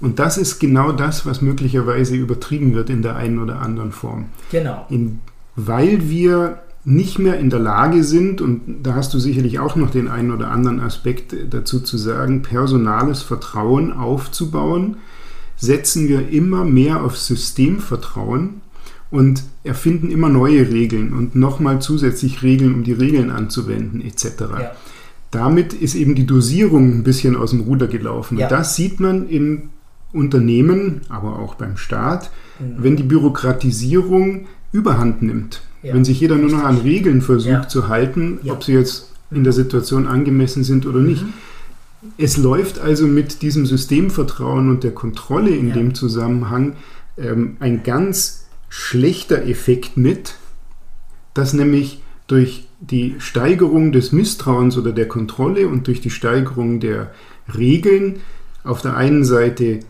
[0.00, 4.24] Und das ist genau das, was möglicherweise übertrieben wird in der einen oder anderen Form.
[4.50, 4.84] Genau.
[4.90, 5.20] In,
[5.54, 9.90] weil wir nicht mehr in der Lage sind, und da hast du sicherlich auch noch
[9.90, 14.96] den einen oder anderen Aspekt dazu zu sagen, personales Vertrauen aufzubauen,
[15.56, 18.60] setzen wir immer mehr auf Systemvertrauen
[19.12, 24.24] und erfinden immer neue Regeln und nochmal zusätzlich Regeln, um die Regeln anzuwenden etc.
[24.40, 24.72] Ja.
[25.30, 28.38] Damit ist eben die Dosierung ein bisschen aus dem Ruder gelaufen.
[28.38, 28.46] Ja.
[28.46, 29.68] Und das sieht man in
[30.14, 32.76] Unternehmen, aber auch beim Staat, mhm.
[32.78, 35.62] wenn die Bürokratisierung überhand nimmt.
[35.82, 35.92] Ja.
[35.92, 39.52] Wenn sich jeder nur noch an Regeln versucht zu halten, ob sie jetzt in der
[39.52, 41.22] Situation angemessen sind oder nicht.
[41.22, 41.32] Mhm.
[42.16, 46.74] Es läuft also mit diesem Systemvertrauen und der Kontrolle in dem Zusammenhang
[47.18, 48.41] ähm, ein ganz
[48.74, 50.36] schlechter Effekt mit,
[51.34, 57.12] dass nämlich durch die Steigerung des Misstrauens oder der Kontrolle und durch die Steigerung der
[57.54, 58.20] Regeln
[58.64, 59.80] auf der einen Seite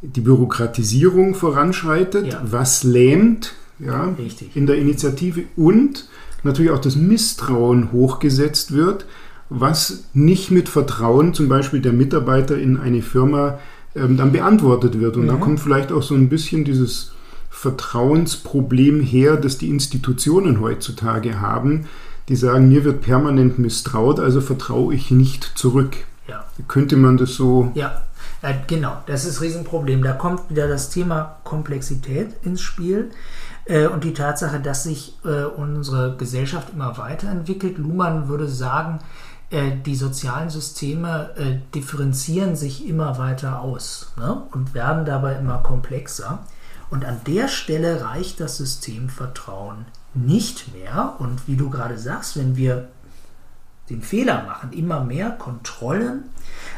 [0.00, 2.40] die Bürokratisierung voranschreitet, ja.
[2.42, 4.16] was lähmt ja,
[4.54, 6.08] in der Initiative und
[6.42, 9.04] natürlich auch das Misstrauen hochgesetzt wird,
[9.50, 13.58] was nicht mit Vertrauen zum Beispiel der Mitarbeiter in eine Firma
[13.94, 15.18] ähm, dann beantwortet wird.
[15.18, 15.28] Und mhm.
[15.28, 17.12] da kommt vielleicht auch so ein bisschen dieses
[17.50, 21.86] Vertrauensproblem her, das die Institutionen heutzutage haben,
[22.28, 25.96] die sagen, mir wird permanent misstraut, also vertraue ich nicht zurück.
[26.28, 26.44] Ja.
[26.68, 27.72] Könnte man das so.
[27.74, 28.02] Ja,
[28.40, 30.02] äh, genau, das ist ein Riesenproblem.
[30.02, 33.10] Da kommt wieder das Thema Komplexität ins Spiel.
[33.64, 37.78] Äh, und die Tatsache, dass sich äh, unsere Gesellschaft immer weiterentwickelt.
[37.78, 39.00] Luhmann würde sagen,
[39.50, 44.44] äh, die sozialen Systeme äh, differenzieren sich immer weiter aus ne?
[44.52, 46.44] und werden dabei immer komplexer.
[46.90, 51.16] Und an der Stelle reicht das Systemvertrauen nicht mehr.
[51.18, 52.88] Und wie du gerade sagst, wenn wir
[53.88, 56.24] den Fehler machen, immer mehr Kontrollen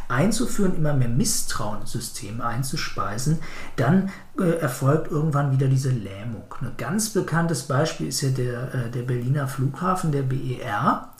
[0.09, 3.38] einzuführen, immer mehr Misstrauenssysteme einzuspeisen,
[3.77, 6.44] dann äh, erfolgt irgendwann wieder diese Lähmung.
[6.61, 11.12] Ein ganz bekanntes Beispiel ist ja der, äh, der Berliner Flughafen, der BER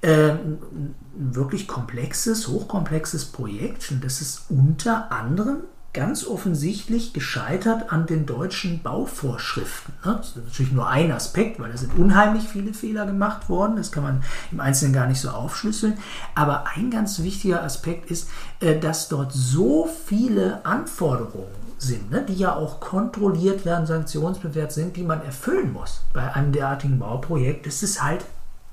[0.00, 3.90] äh, ein wirklich komplexes, hochkomplexes Projekt.
[3.90, 5.58] Und das ist unter anderem
[5.98, 9.94] ganz offensichtlich gescheitert an den deutschen Bauvorschriften.
[10.04, 10.14] Ne?
[10.18, 13.74] Das ist natürlich nur ein Aspekt, weil da sind unheimlich viele Fehler gemacht worden.
[13.74, 15.98] Das kann man im Einzelnen gar nicht so aufschlüsseln.
[16.36, 18.28] Aber ein ganz wichtiger Aspekt ist,
[18.60, 24.96] äh, dass dort so viele Anforderungen sind, ne, die ja auch kontrolliert werden, sanktionsbewährt sind,
[24.96, 27.66] die man erfüllen muss bei einem derartigen Bauprojekt.
[27.66, 28.24] Das ist halt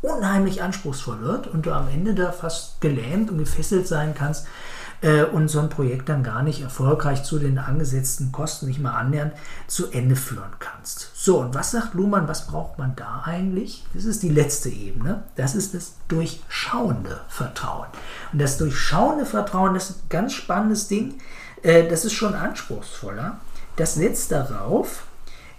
[0.03, 4.45] unheimlich anspruchsvoll wird und du am Ende da fast gelähmt und gefesselt sein kannst
[5.01, 8.95] äh, und so ein Projekt dann gar nicht erfolgreich zu den angesetzten Kosten nicht mal
[8.95, 9.33] annähernd
[9.67, 11.11] zu Ende führen kannst.
[11.15, 13.85] So, und was sagt Luhmann, was braucht man da eigentlich?
[13.93, 15.23] Das ist die letzte Ebene.
[15.35, 17.87] Das ist das durchschauende Vertrauen.
[18.31, 21.15] Und das durchschauende Vertrauen, das ist ein ganz spannendes Ding.
[21.63, 23.39] Äh, das ist schon anspruchsvoller.
[23.75, 25.03] Das setzt darauf,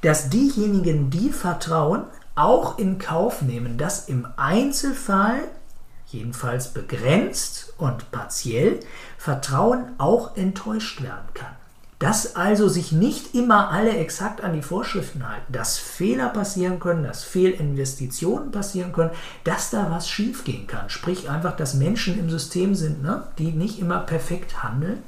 [0.00, 2.04] dass diejenigen, die vertrauen,
[2.36, 5.40] auch in Kauf nehmen, dass im Einzelfall,
[6.06, 8.80] jedenfalls begrenzt und partiell,
[9.26, 11.50] Vertrauen auch enttäuscht werden kann.
[11.98, 17.02] Dass also sich nicht immer alle exakt an die Vorschriften halten, dass Fehler passieren können,
[17.02, 19.10] dass Fehlinvestitionen passieren können,
[19.42, 20.90] dass da was schiefgehen kann.
[20.90, 25.02] Sprich einfach, dass Menschen im System sind, ne, die nicht immer perfekt handeln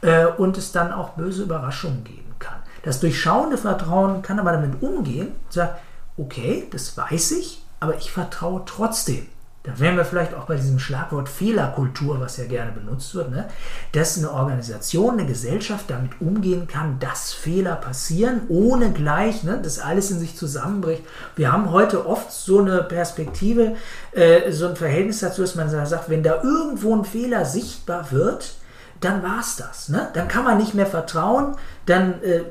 [0.00, 2.58] äh, und es dann auch böse Überraschungen geben kann.
[2.82, 5.78] Das durchschauende Vertrauen kann aber damit umgehen und sagt,
[6.16, 9.28] okay, das weiß ich, aber ich vertraue trotzdem.
[9.66, 13.48] Da wären wir vielleicht auch bei diesem Schlagwort Fehlerkultur, was ja gerne benutzt wird, ne?
[13.92, 19.80] dass eine Organisation, eine Gesellschaft damit umgehen kann, dass Fehler passieren, ohne gleich, ne, dass
[19.80, 21.02] alles in sich zusammenbricht.
[21.34, 23.74] Wir haben heute oft so eine Perspektive,
[24.12, 28.54] äh, so ein Verhältnis dazu, dass man sagt, wenn da irgendwo ein Fehler sichtbar wird,
[29.00, 29.88] dann war es das.
[29.88, 30.08] Ne?
[30.14, 32.44] Dann kann man nicht mehr vertrauen, dann äh,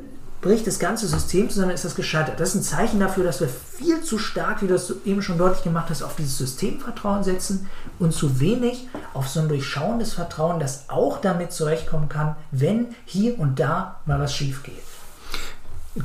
[0.46, 2.40] bricht das ganze System zusammen, ist das gescheitert.
[2.40, 5.40] Das ist ein Zeichen dafür, dass wir viel zu stark, wie du das eben schon
[5.40, 10.60] deutlich gemacht hast, auf dieses Systemvertrauen setzen und zu wenig auf so ein durchschauendes Vertrauen,
[10.60, 14.76] das auch damit zurechtkommen kann, wenn hier und da mal was schief geht.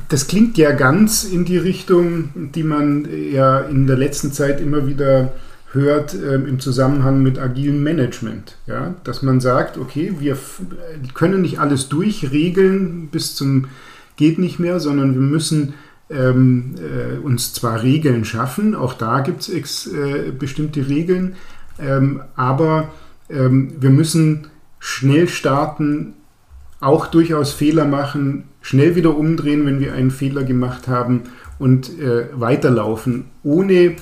[0.09, 4.87] Das klingt ja ganz in die Richtung, die man ja in der letzten Zeit immer
[4.87, 5.33] wieder
[5.71, 8.57] hört äh, im Zusammenhang mit agilem Management.
[8.65, 8.95] Ja?
[9.03, 10.35] Dass man sagt, okay, wir
[11.13, 13.67] können nicht alles durchregeln bis zum
[14.21, 15.73] geht nicht mehr, sondern wir müssen
[16.11, 21.35] ähm, äh, uns zwar Regeln schaffen, auch da gibt es äh, bestimmte Regeln,
[21.79, 22.89] ähm, aber
[23.31, 26.13] ähm, wir müssen schnell starten,
[26.81, 31.23] auch durchaus Fehler machen, schnell wieder umdrehen, wenn wir einen Fehler gemacht haben
[31.57, 33.95] und äh, weiterlaufen, ohne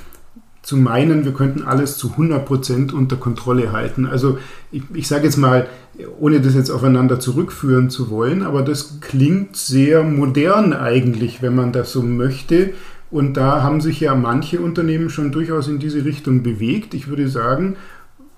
[0.62, 4.06] zu meinen, wir könnten alles zu 100% unter Kontrolle halten.
[4.06, 4.38] Also
[4.72, 5.68] ich, ich sage jetzt mal,
[6.20, 11.72] ohne das jetzt aufeinander zurückführen zu wollen, aber das klingt sehr modern eigentlich, wenn man
[11.72, 12.72] das so möchte.
[13.12, 16.94] Und da haben sich ja manche Unternehmen schon durchaus in diese Richtung bewegt.
[16.94, 17.76] Ich würde sagen,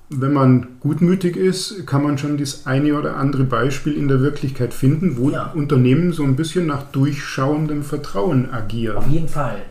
[0.10, 4.73] wenn man gutmütig ist, kann man schon das eine oder andere Beispiel in der Wirklichkeit
[4.73, 5.51] finden, wo ja.
[5.51, 8.97] Unternehmen so ein bisschen nach durchschauendem Vertrauen agieren.
[8.97, 9.62] Auf jeden Fall.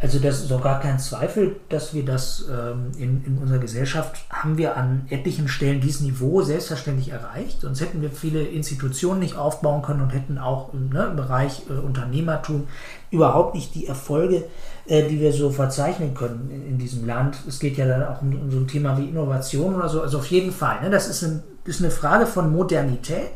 [0.00, 4.16] Also das ist doch gar kein Zweifel, dass wir das ähm, in, in unserer Gesellschaft
[4.28, 7.60] haben wir an etlichen Stellen dieses Niveau selbstverständlich erreicht.
[7.60, 11.72] Sonst hätten wir viele Institutionen nicht aufbauen können und hätten auch ne, im Bereich äh,
[11.72, 12.66] Unternehmertum
[13.10, 14.44] überhaupt nicht die Erfolge,
[14.86, 17.38] äh, die wir so verzeichnen können in, in, diesem Land.
[17.48, 20.02] Es geht ja dann auch um, um, so ein Thema wie Innovation oder so.
[20.02, 20.82] Also auf jeden Fall.
[20.82, 23.32] Ne, das ist, ein, ist eine Frage von Modernität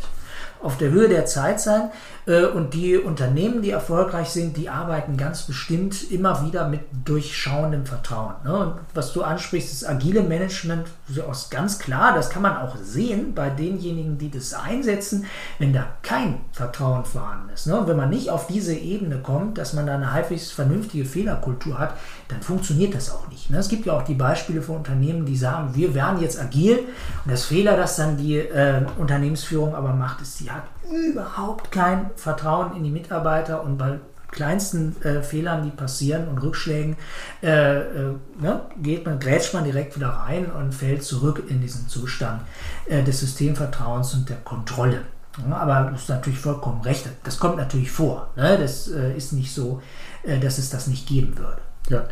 [0.61, 1.91] auf der Höhe der Zeit sein.
[2.29, 7.87] Äh, und die Unternehmen, die erfolgreich sind, die arbeiten ganz bestimmt immer wieder mit durchschauendem
[7.87, 8.35] Vertrauen.
[8.45, 8.55] Ne?
[8.55, 13.35] Und was du ansprichst, das agile Management, ist ganz klar, das kann man auch sehen
[13.35, 15.25] bei denjenigen, die das einsetzen,
[15.59, 17.67] wenn da kein Vertrauen vorhanden ist.
[17.67, 17.81] Ne?
[17.81, 21.79] Und wenn man nicht auf diese Ebene kommt, dass man da eine halbwegs vernünftige Fehlerkultur
[21.79, 21.95] hat,
[22.29, 23.49] dann funktioniert das auch nicht.
[23.49, 23.59] Ne?
[23.59, 26.81] Es gibt ja auch die Beispiele von Unternehmen, die sagen, wir werden jetzt agil
[27.25, 32.11] und das Fehler, das dann die äh, Unternehmensführung aber macht, ist, die hat überhaupt kein
[32.17, 33.99] Vertrauen in die Mitarbeiter und bei
[34.31, 36.97] kleinsten äh, Fehlern, die passieren und Rückschlägen,
[37.43, 41.89] äh, äh, ne, geht man, grätscht man direkt wieder rein und fällt zurück in diesen
[41.89, 42.43] Zustand
[42.87, 45.03] äh, des Systemvertrauens und der Kontrolle.
[45.49, 47.09] Ja, aber das ist natürlich vollkommen recht.
[47.25, 48.31] Das kommt natürlich vor.
[48.37, 48.59] Ne?
[48.59, 49.81] Das äh, ist nicht so,
[50.25, 51.61] äh, dass es das nicht geben würde.
[51.89, 52.05] Ja.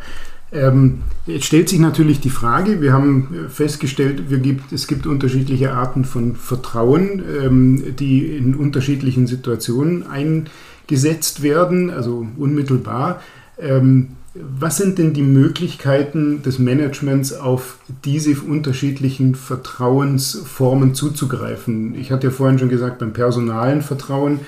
[0.51, 5.73] Ähm, jetzt stellt sich natürlich die Frage, wir haben festgestellt, wir gibt, es gibt unterschiedliche
[5.73, 13.21] Arten von Vertrauen, ähm, die in unterschiedlichen Situationen eingesetzt werden, also unmittelbar.
[13.59, 21.95] Ähm, was sind denn die Möglichkeiten des Managements, auf diese unterschiedlichen Vertrauensformen zuzugreifen?
[21.95, 24.41] Ich hatte ja vorhin schon gesagt, beim personalen Vertrauen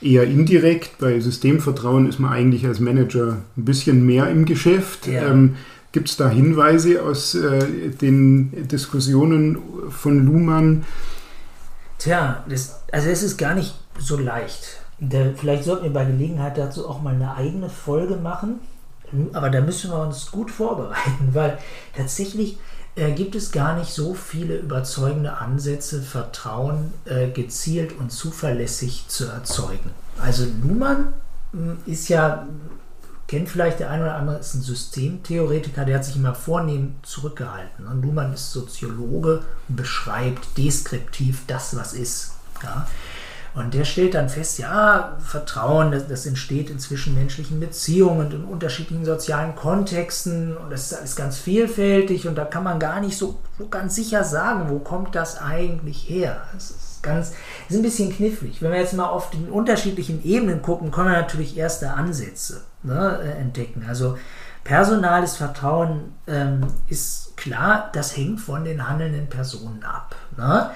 [0.00, 0.98] eher indirekt.
[0.98, 5.06] Bei Systemvertrauen ist man eigentlich als Manager ein bisschen mehr im Geschäft.
[5.06, 5.28] Ja.
[5.28, 5.56] Ähm,
[5.92, 9.58] Gibt es da Hinweise aus äh, den Diskussionen
[9.90, 10.84] von Luhmann?
[11.98, 14.80] Tja, das, also es ist gar nicht so leicht.
[15.00, 18.60] Da, vielleicht sollten wir bei Gelegenheit dazu auch mal eine eigene Folge machen.
[19.32, 21.58] Aber da müssen wir uns gut vorbereiten, weil
[21.96, 22.58] tatsächlich
[22.96, 29.26] äh, gibt es gar nicht so viele überzeugende Ansätze, Vertrauen äh, gezielt und zuverlässig zu
[29.26, 29.90] erzeugen.
[30.20, 31.12] Also Luhmann
[31.52, 32.46] hm, ist ja,
[33.28, 37.86] kennt vielleicht der eine oder andere, ist ein Systemtheoretiker, der hat sich immer vornehm zurückgehalten.
[37.86, 42.32] Und Luhmann ist Soziologe beschreibt deskriptiv das, was ist.
[42.62, 42.86] Ja?
[43.54, 48.44] Und der stellt dann fest, ja, Vertrauen, das, das, entsteht in zwischenmenschlichen Beziehungen und in
[48.44, 53.18] unterschiedlichen sozialen Kontexten und das ist alles ganz vielfältig und da kann man gar nicht
[53.18, 56.42] so, so ganz sicher sagen, wo kommt das eigentlich her.
[56.54, 57.32] Das ist ganz,
[57.68, 58.62] ist ein bisschen knifflig.
[58.62, 63.18] Wenn wir jetzt mal auf den unterschiedlichen Ebenen gucken, können wir natürlich erste Ansätze ne,
[63.20, 63.84] äh, entdecken.
[63.88, 64.16] Also
[64.62, 70.14] personales Vertrauen ähm, ist klar, das hängt von den handelnden Personen ab.
[70.36, 70.70] Ne?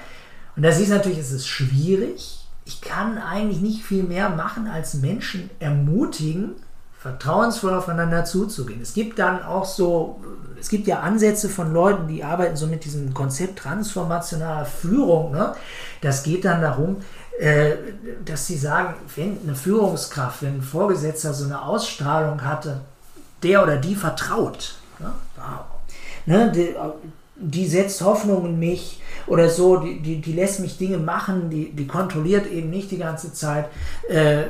[0.55, 4.67] Und da siehst du natürlich, es ist schwierig, ich kann eigentlich nicht viel mehr machen,
[4.67, 6.55] als Menschen ermutigen,
[6.99, 8.81] vertrauensvoll aufeinander zuzugehen.
[8.81, 10.19] Es gibt dann auch so,
[10.59, 15.31] es gibt ja Ansätze von Leuten, die arbeiten so mit diesem Konzept transformationaler Führung.
[15.31, 15.53] Ne?
[16.01, 16.97] Das geht dann darum,
[17.39, 17.75] äh,
[18.25, 22.81] dass sie sagen, wenn eine Führungskraft, wenn ein Vorgesetzter so eine Ausstrahlung hatte,
[23.43, 24.73] der oder die vertraut.
[24.97, 25.11] Ne?
[25.35, 25.65] Wow.
[26.25, 26.51] Ne?
[27.37, 31.71] Die, setzt Hoffnung in mich oder so, die, die, die lässt mich Dinge machen, die,
[31.71, 33.67] die kontrolliert eben nicht die ganze Zeit,
[34.07, 34.43] äh,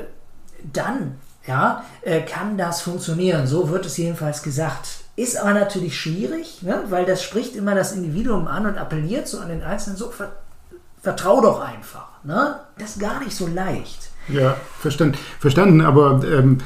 [0.71, 1.15] dann
[1.47, 3.47] ja, äh, kann das funktionieren.
[3.47, 4.87] So wird es jedenfalls gesagt.
[5.15, 6.83] Ist aber natürlich schwierig, ne?
[6.89, 10.11] weil das spricht immer das Individuum an und appelliert so an den Einzelnen, so
[11.01, 12.23] vertrau doch einfach.
[12.23, 12.59] Ne?
[12.77, 14.09] Das ist gar nicht so leicht.
[14.27, 15.17] Ja, verstanden.
[15.39, 16.57] verstanden aber ähm,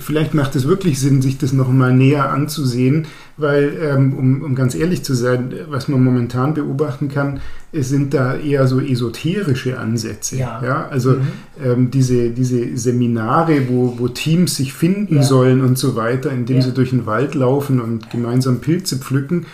[0.00, 4.74] vielleicht macht es wirklich Sinn, sich das nochmal näher anzusehen, weil, ähm, um, um, ganz
[4.74, 7.40] ehrlich zu sein, was man momentan beobachten kann,
[7.72, 10.36] es sind da eher so esoterische Ansätze.
[10.36, 10.62] Ja.
[10.62, 10.88] ja?
[10.88, 11.22] Also mhm.
[11.62, 15.22] ähm, diese, diese Seminare, wo, wo Teams sich finden ja.
[15.22, 16.62] sollen und so weiter, indem ja.
[16.62, 19.46] sie durch den Wald laufen und gemeinsam Pilze pflücken.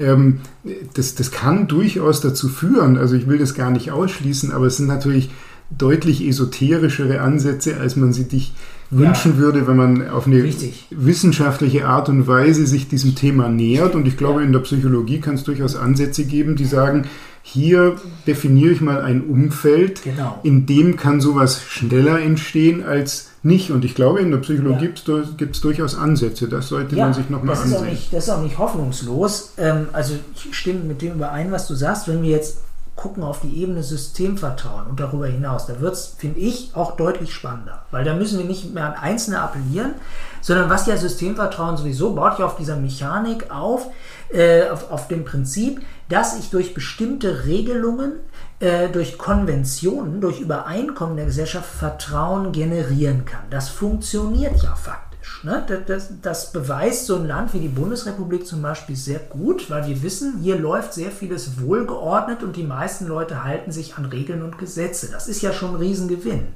[0.00, 0.40] Ähm,
[0.94, 4.76] das, das kann durchaus dazu führen, also ich will das gar nicht ausschließen, aber es
[4.76, 5.30] sind natürlich
[5.70, 8.54] deutlich esoterischere Ansätze, als man sie dich
[8.90, 9.38] wünschen ja.
[9.38, 10.86] würde, wenn man auf eine Richtig.
[10.90, 13.94] wissenschaftliche Art und Weise sich diesem Thema nähert.
[13.94, 14.46] Und ich glaube, ja.
[14.46, 17.06] in der Psychologie kann es durchaus Ansätze geben, die sagen,
[17.42, 20.38] hier definiere ich mal ein Umfeld, genau.
[20.42, 23.70] in dem kann sowas schneller entstehen als nicht.
[23.70, 25.22] Und ich glaube, in der Psychologie ja.
[25.36, 26.48] gibt es durchaus Ansätze.
[26.48, 27.84] Das sollte ja, man sich nochmal ansehen.
[27.84, 29.52] Ist nicht, das ist auch nicht hoffnungslos.
[29.56, 32.08] Ähm, also ich stimme mit dem überein, was du sagst.
[32.08, 32.58] Wenn wir jetzt
[32.98, 35.66] gucken auf die Ebene Systemvertrauen und darüber hinaus.
[35.66, 37.84] Da wird es, finde ich, auch deutlich spannender.
[37.92, 39.94] Weil da müssen wir nicht mehr an Einzelne appellieren,
[40.40, 43.86] sondern was ja Systemvertrauen sowieso baut ja auf dieser Mechanik auf,
[44.30, 48.14] äh, auf, auf dem Prinzip, dass ich durch bestimmte Regelungen,
[48.58, 53.44] äh, durch Konventionen, durch Übereinkommen der Gesellschaft Vertrauen generieren kann.
[53.50, 55.07] Das funktioniert ja faktisch.
[55.44, 55.64] Ne?
[55.86, 60.02] Das, das, beweist so ein Land wie die Bundesrepublik zum Beispiel sehr gut, weil wir
[60.02, 64.58] wissen, hier läuft sehr vieles wohlgeordnet und die meisten Leute halten sich an Regeln und
[64.58, 65.10] Gesetze.
[65.10, 66.48] Das ist ja schon ein Riesengewinn.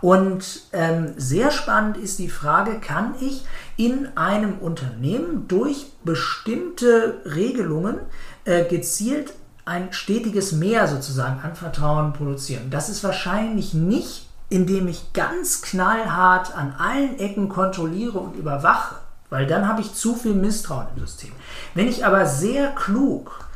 [0.00, 3.44] Und ähm, sehr spannend ist die Frage, kann ich
[3.76, 7.98] in einem Unternehmen durch bestimmte Regelungen
[8.44, 9.34] äh, gezielt
[9.66, 12.70] ein stetiges Mehr sozusagen an Vertrauen produzieren?
[12.70, 18.96] Das ist wahrscheinlich nicht indem ich ganz knallhart an allen Ecken kontrolliere und überwache,
[19.30, 21.32] weil dann habe ich zu viel Misstrauen im System.
[21.74, 23.48] Wenn ich aber sehr klug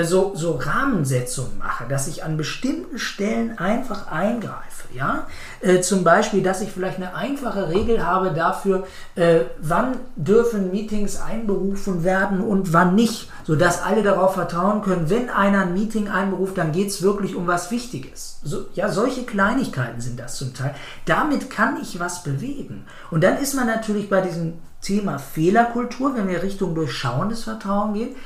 [0.00, 4.88] so, so Rahmensetzungen mache, dass ich an bestimmten Stellen einfach eingreife.
[4.94, 5.26] Ja?
[5.60, 11.20] Äh, zum Beispiel, dass ich vielleicht eine einfache Regel habe dafür, äh, wann dürfen Meetings
[11.20, 16.56] einberufen werden und wann nicht, sodass alle darauf vertrauen können, wenn einer ein Meeting einberuft,
[16.56, 18.40] dann geht es wirklich um was Wichtiges.
[18.42, 20.74] So, ja, solche Kleinigkeiten sind das zum Teil.
[21.04, 22.84] Damit kann ich was bewegen.
[23.10, 28.16] Und dann ist man natürlich bei diesem Thema Fehlerkultur, wenn wir Richtung durchschauendes Vertrauen gehen,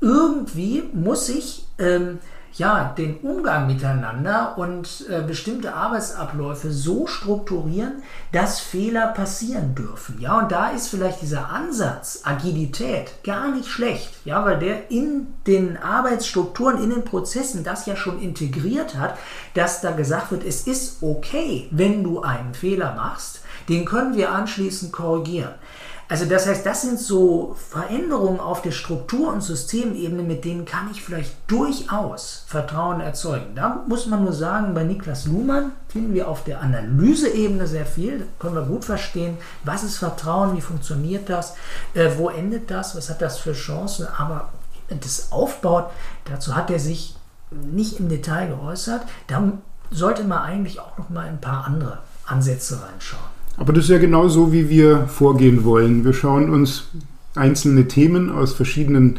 [0.00, 2.18] irgendwie muss ich ähm,
[2.54, 10.20] ja, den Umgang miteinander und äh, bestimmte Arbeitsabläufe so strukturieren, dass Fehler passieren dürfen.
[10.20, 15.28] Ja, und da ist vielleicht dieser Ansatz Agilität gar nicht schlecht, ja, weil der in
[15.46, 19.16] den Arbeitsstrukturen, in den Prozessen das ja schon integriert hat,
[19.54, 24.32] dass da gesagt wird, es ist okay, wenn du einen Fehler machst, den können wir
[24.32, 25.54] anschließend korrigieren.
[26.10, 30.90] Also das heißt, das sind so Veränderungen auf der Struktur- und Systemebene, mit denen kann
[30.90, 33.54] ich vielleicht durchaus Vertrauen erzeugen.
[33.54, 38.18] Da muss man nur sagen, bei Niklas Luhmann finden wir auf der Analyseebene sehr viel.
[38.18, 41.54] Da können wir gut verstehen, was ist Vertrauen, wie funktioniert das,
[41.94, 44.08] äh, wo endet das, was hat das für Chancen.
[44.08, 44.48] Aber
[44.88, 45.92] das Aufbaut,
[46.24, 47.14] dazu hat er sich
[47.52, 49.02] nicht im Detail geäußert.
[49.28, 49.52] Da
[49.92, 53.39] sollte man eigentlich auch noch mal ein paar andere Ansätze reinschauen.
[53.60, 56.02] Aber das ist ja genau so, wie wir vorgehen wollen.
[56.02, 56.84] Wir schauen uns
[57.34, 59.18] einzelne Themen aus verschiedenen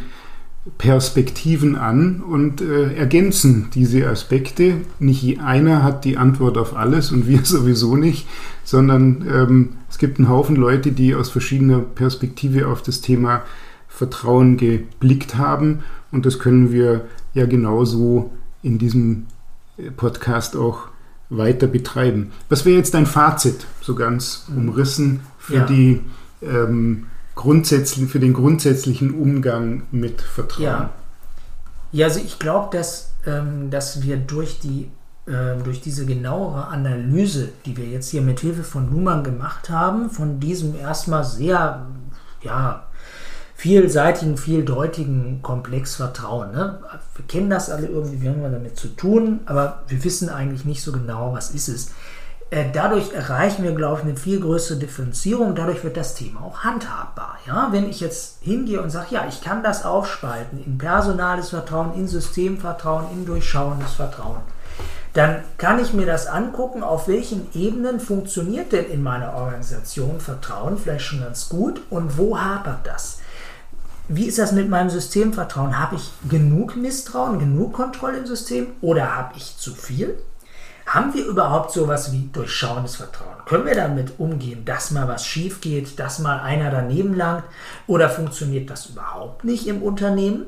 [0.80, 4.78] Perspektiven an und äh, ergänzen diese Aspekte.
[4.98, 8.28] Nicht einer hat die Antwort auf alles und wir sowieso nicht,
[8.64, 13.44] sondern ähm, es gibt einen Haufen Leute, die aus verschiedener Perspektive auf das Thema
[13.88, 15.82] Vertrauen geblickt haben
[16.12, 18.32] und das können wir ja genauso
[18.64, 19.28] in diesem
[19.98, 20.91] Podcast auch
[21.32, 22.32] weiter betreiben.
[22.50, 25.66] Was wäre jetzt dein Fazit, so ganz umrissen, für, ja.
[25.66, 26.02] die,
[26.44, 30.64] ähm, grundsätzlichen, für den grundsätzlichen Umgang mit Vertrauen?
[30.64, 30.90] Ja,
[31.92, 34.90] ja also ich glaube, dass, ähm, dass wir durch, die,
[35.26, 40.10] äh, durch diese genauere Analyse, die wir jetzt hier mit Hilfe von Luhmann gemacht haben,
[40.10, 41.88] von diesem erstmal sehr
[42.44, 42.88] ja,
[43.62, 46.52] vielseitigen, vieldeutigen Komplex Vertrauen.
[46.52, 46.80] Ne?
[47.16, 50.82] Wir kennen das alle irgendwie, wir haben damit zu tun, aber wir wissen eigentlich nicht
[50.82, 51.92] so genau, was ist es.
[52.50, 55.54] Äh, dadurch erreichen wir, glaube ich, eine viel größere Differenzierung.
[55.54, 57.38] Dadurch wird das Thema auch handhabbar.
[57.46, 57.68] Ja?
[57.72, 62.08] Wenn ich jetzt hingehe und sage, ja, ich kann das aufspalten in personales Vertrauen, in
[62.08, 64.38] Systemvertrauen, in durchschauendes Vertrauen,
[65.14, 70.80] dann kann ich mir das angucken, auf welchen Ebenen funktioniert denn in meiner Organisation Vertrauen
[70.80, 73.20] vielleicht schon ganz gut und wo hapert das.
[74.14, 75.80] Wie ist das mit meinem Systemvertrauen?
[75.80, 80.22] Habe ich genug Misstrauen, genug Kontrolle im System oder habe ich zu viel?
[80.86, 83.46] Haben wir überhaupt sowas wie durchschauendes Vertrauen?
[83.46, 87.46] Können wir damit umgehen, dass mal was schief geht, dass mal einer daneben langt?
[87.88, 90.48] Oder funktioniert das überhaupt nicht im Unternehmen?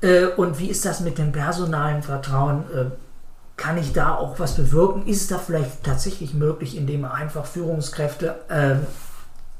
[0.00, 2.64] Äh, und wie ist das mit dem personalen Vertrauen?
[2.74, 2.86] Äh,
[3.56, 5.06] kann ich da auch was bewirken?
[5.06, 8.74] Ist da vielleicht tatsächlich möglich, indem einfach Führungskräfte äh,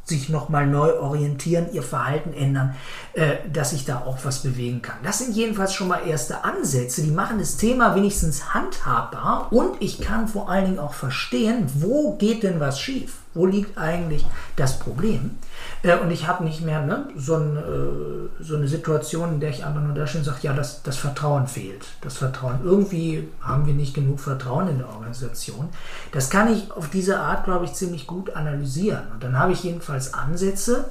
[0.05, 2.75] sich nochmal neu orientieren, ihr Verhalten ändern,
[3.15, 4.97] äh, dass ich da auch was bewegen kann.
[5.03, 10.01] Das sind jedenfalls schon mal erste Ansätze, die machen das Thema wenigstens handhabbar und ich
[10.01, 13.19] kann vor allen Dingen auch verstehen, wo geht denn was schief.
[13.35, 14.25] Wo liegt eigentlich
[14.55, 15.39] das Problem?
[15.85, 19.51] Äh, und ich habe nicht mehr ne, so, ein, äh, so, eine Situation, in der
[19.51, 21.87] ich da stehe und sage, ja, das, das Vertrauen fehlt.
[22.01, 22.61] Das Vertrauen.
[22.64, 25.68] Irgendwie haben wir nicht genug Vertrauen in der Organisation.
[26.11, 29.03] Das kann ich auf diese Art, glaube ich, ziemlich gut analysieren.
[29.12, 30.87] Und dann habe ich jedenfalls Ansätze,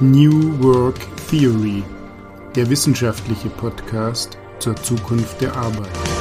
[0.00, 0.98] New Work
[1.30, 1.82] Theory,
[2.54, 6.13] der wissenschaftliche Podcast zur Zukunft der Arbeit.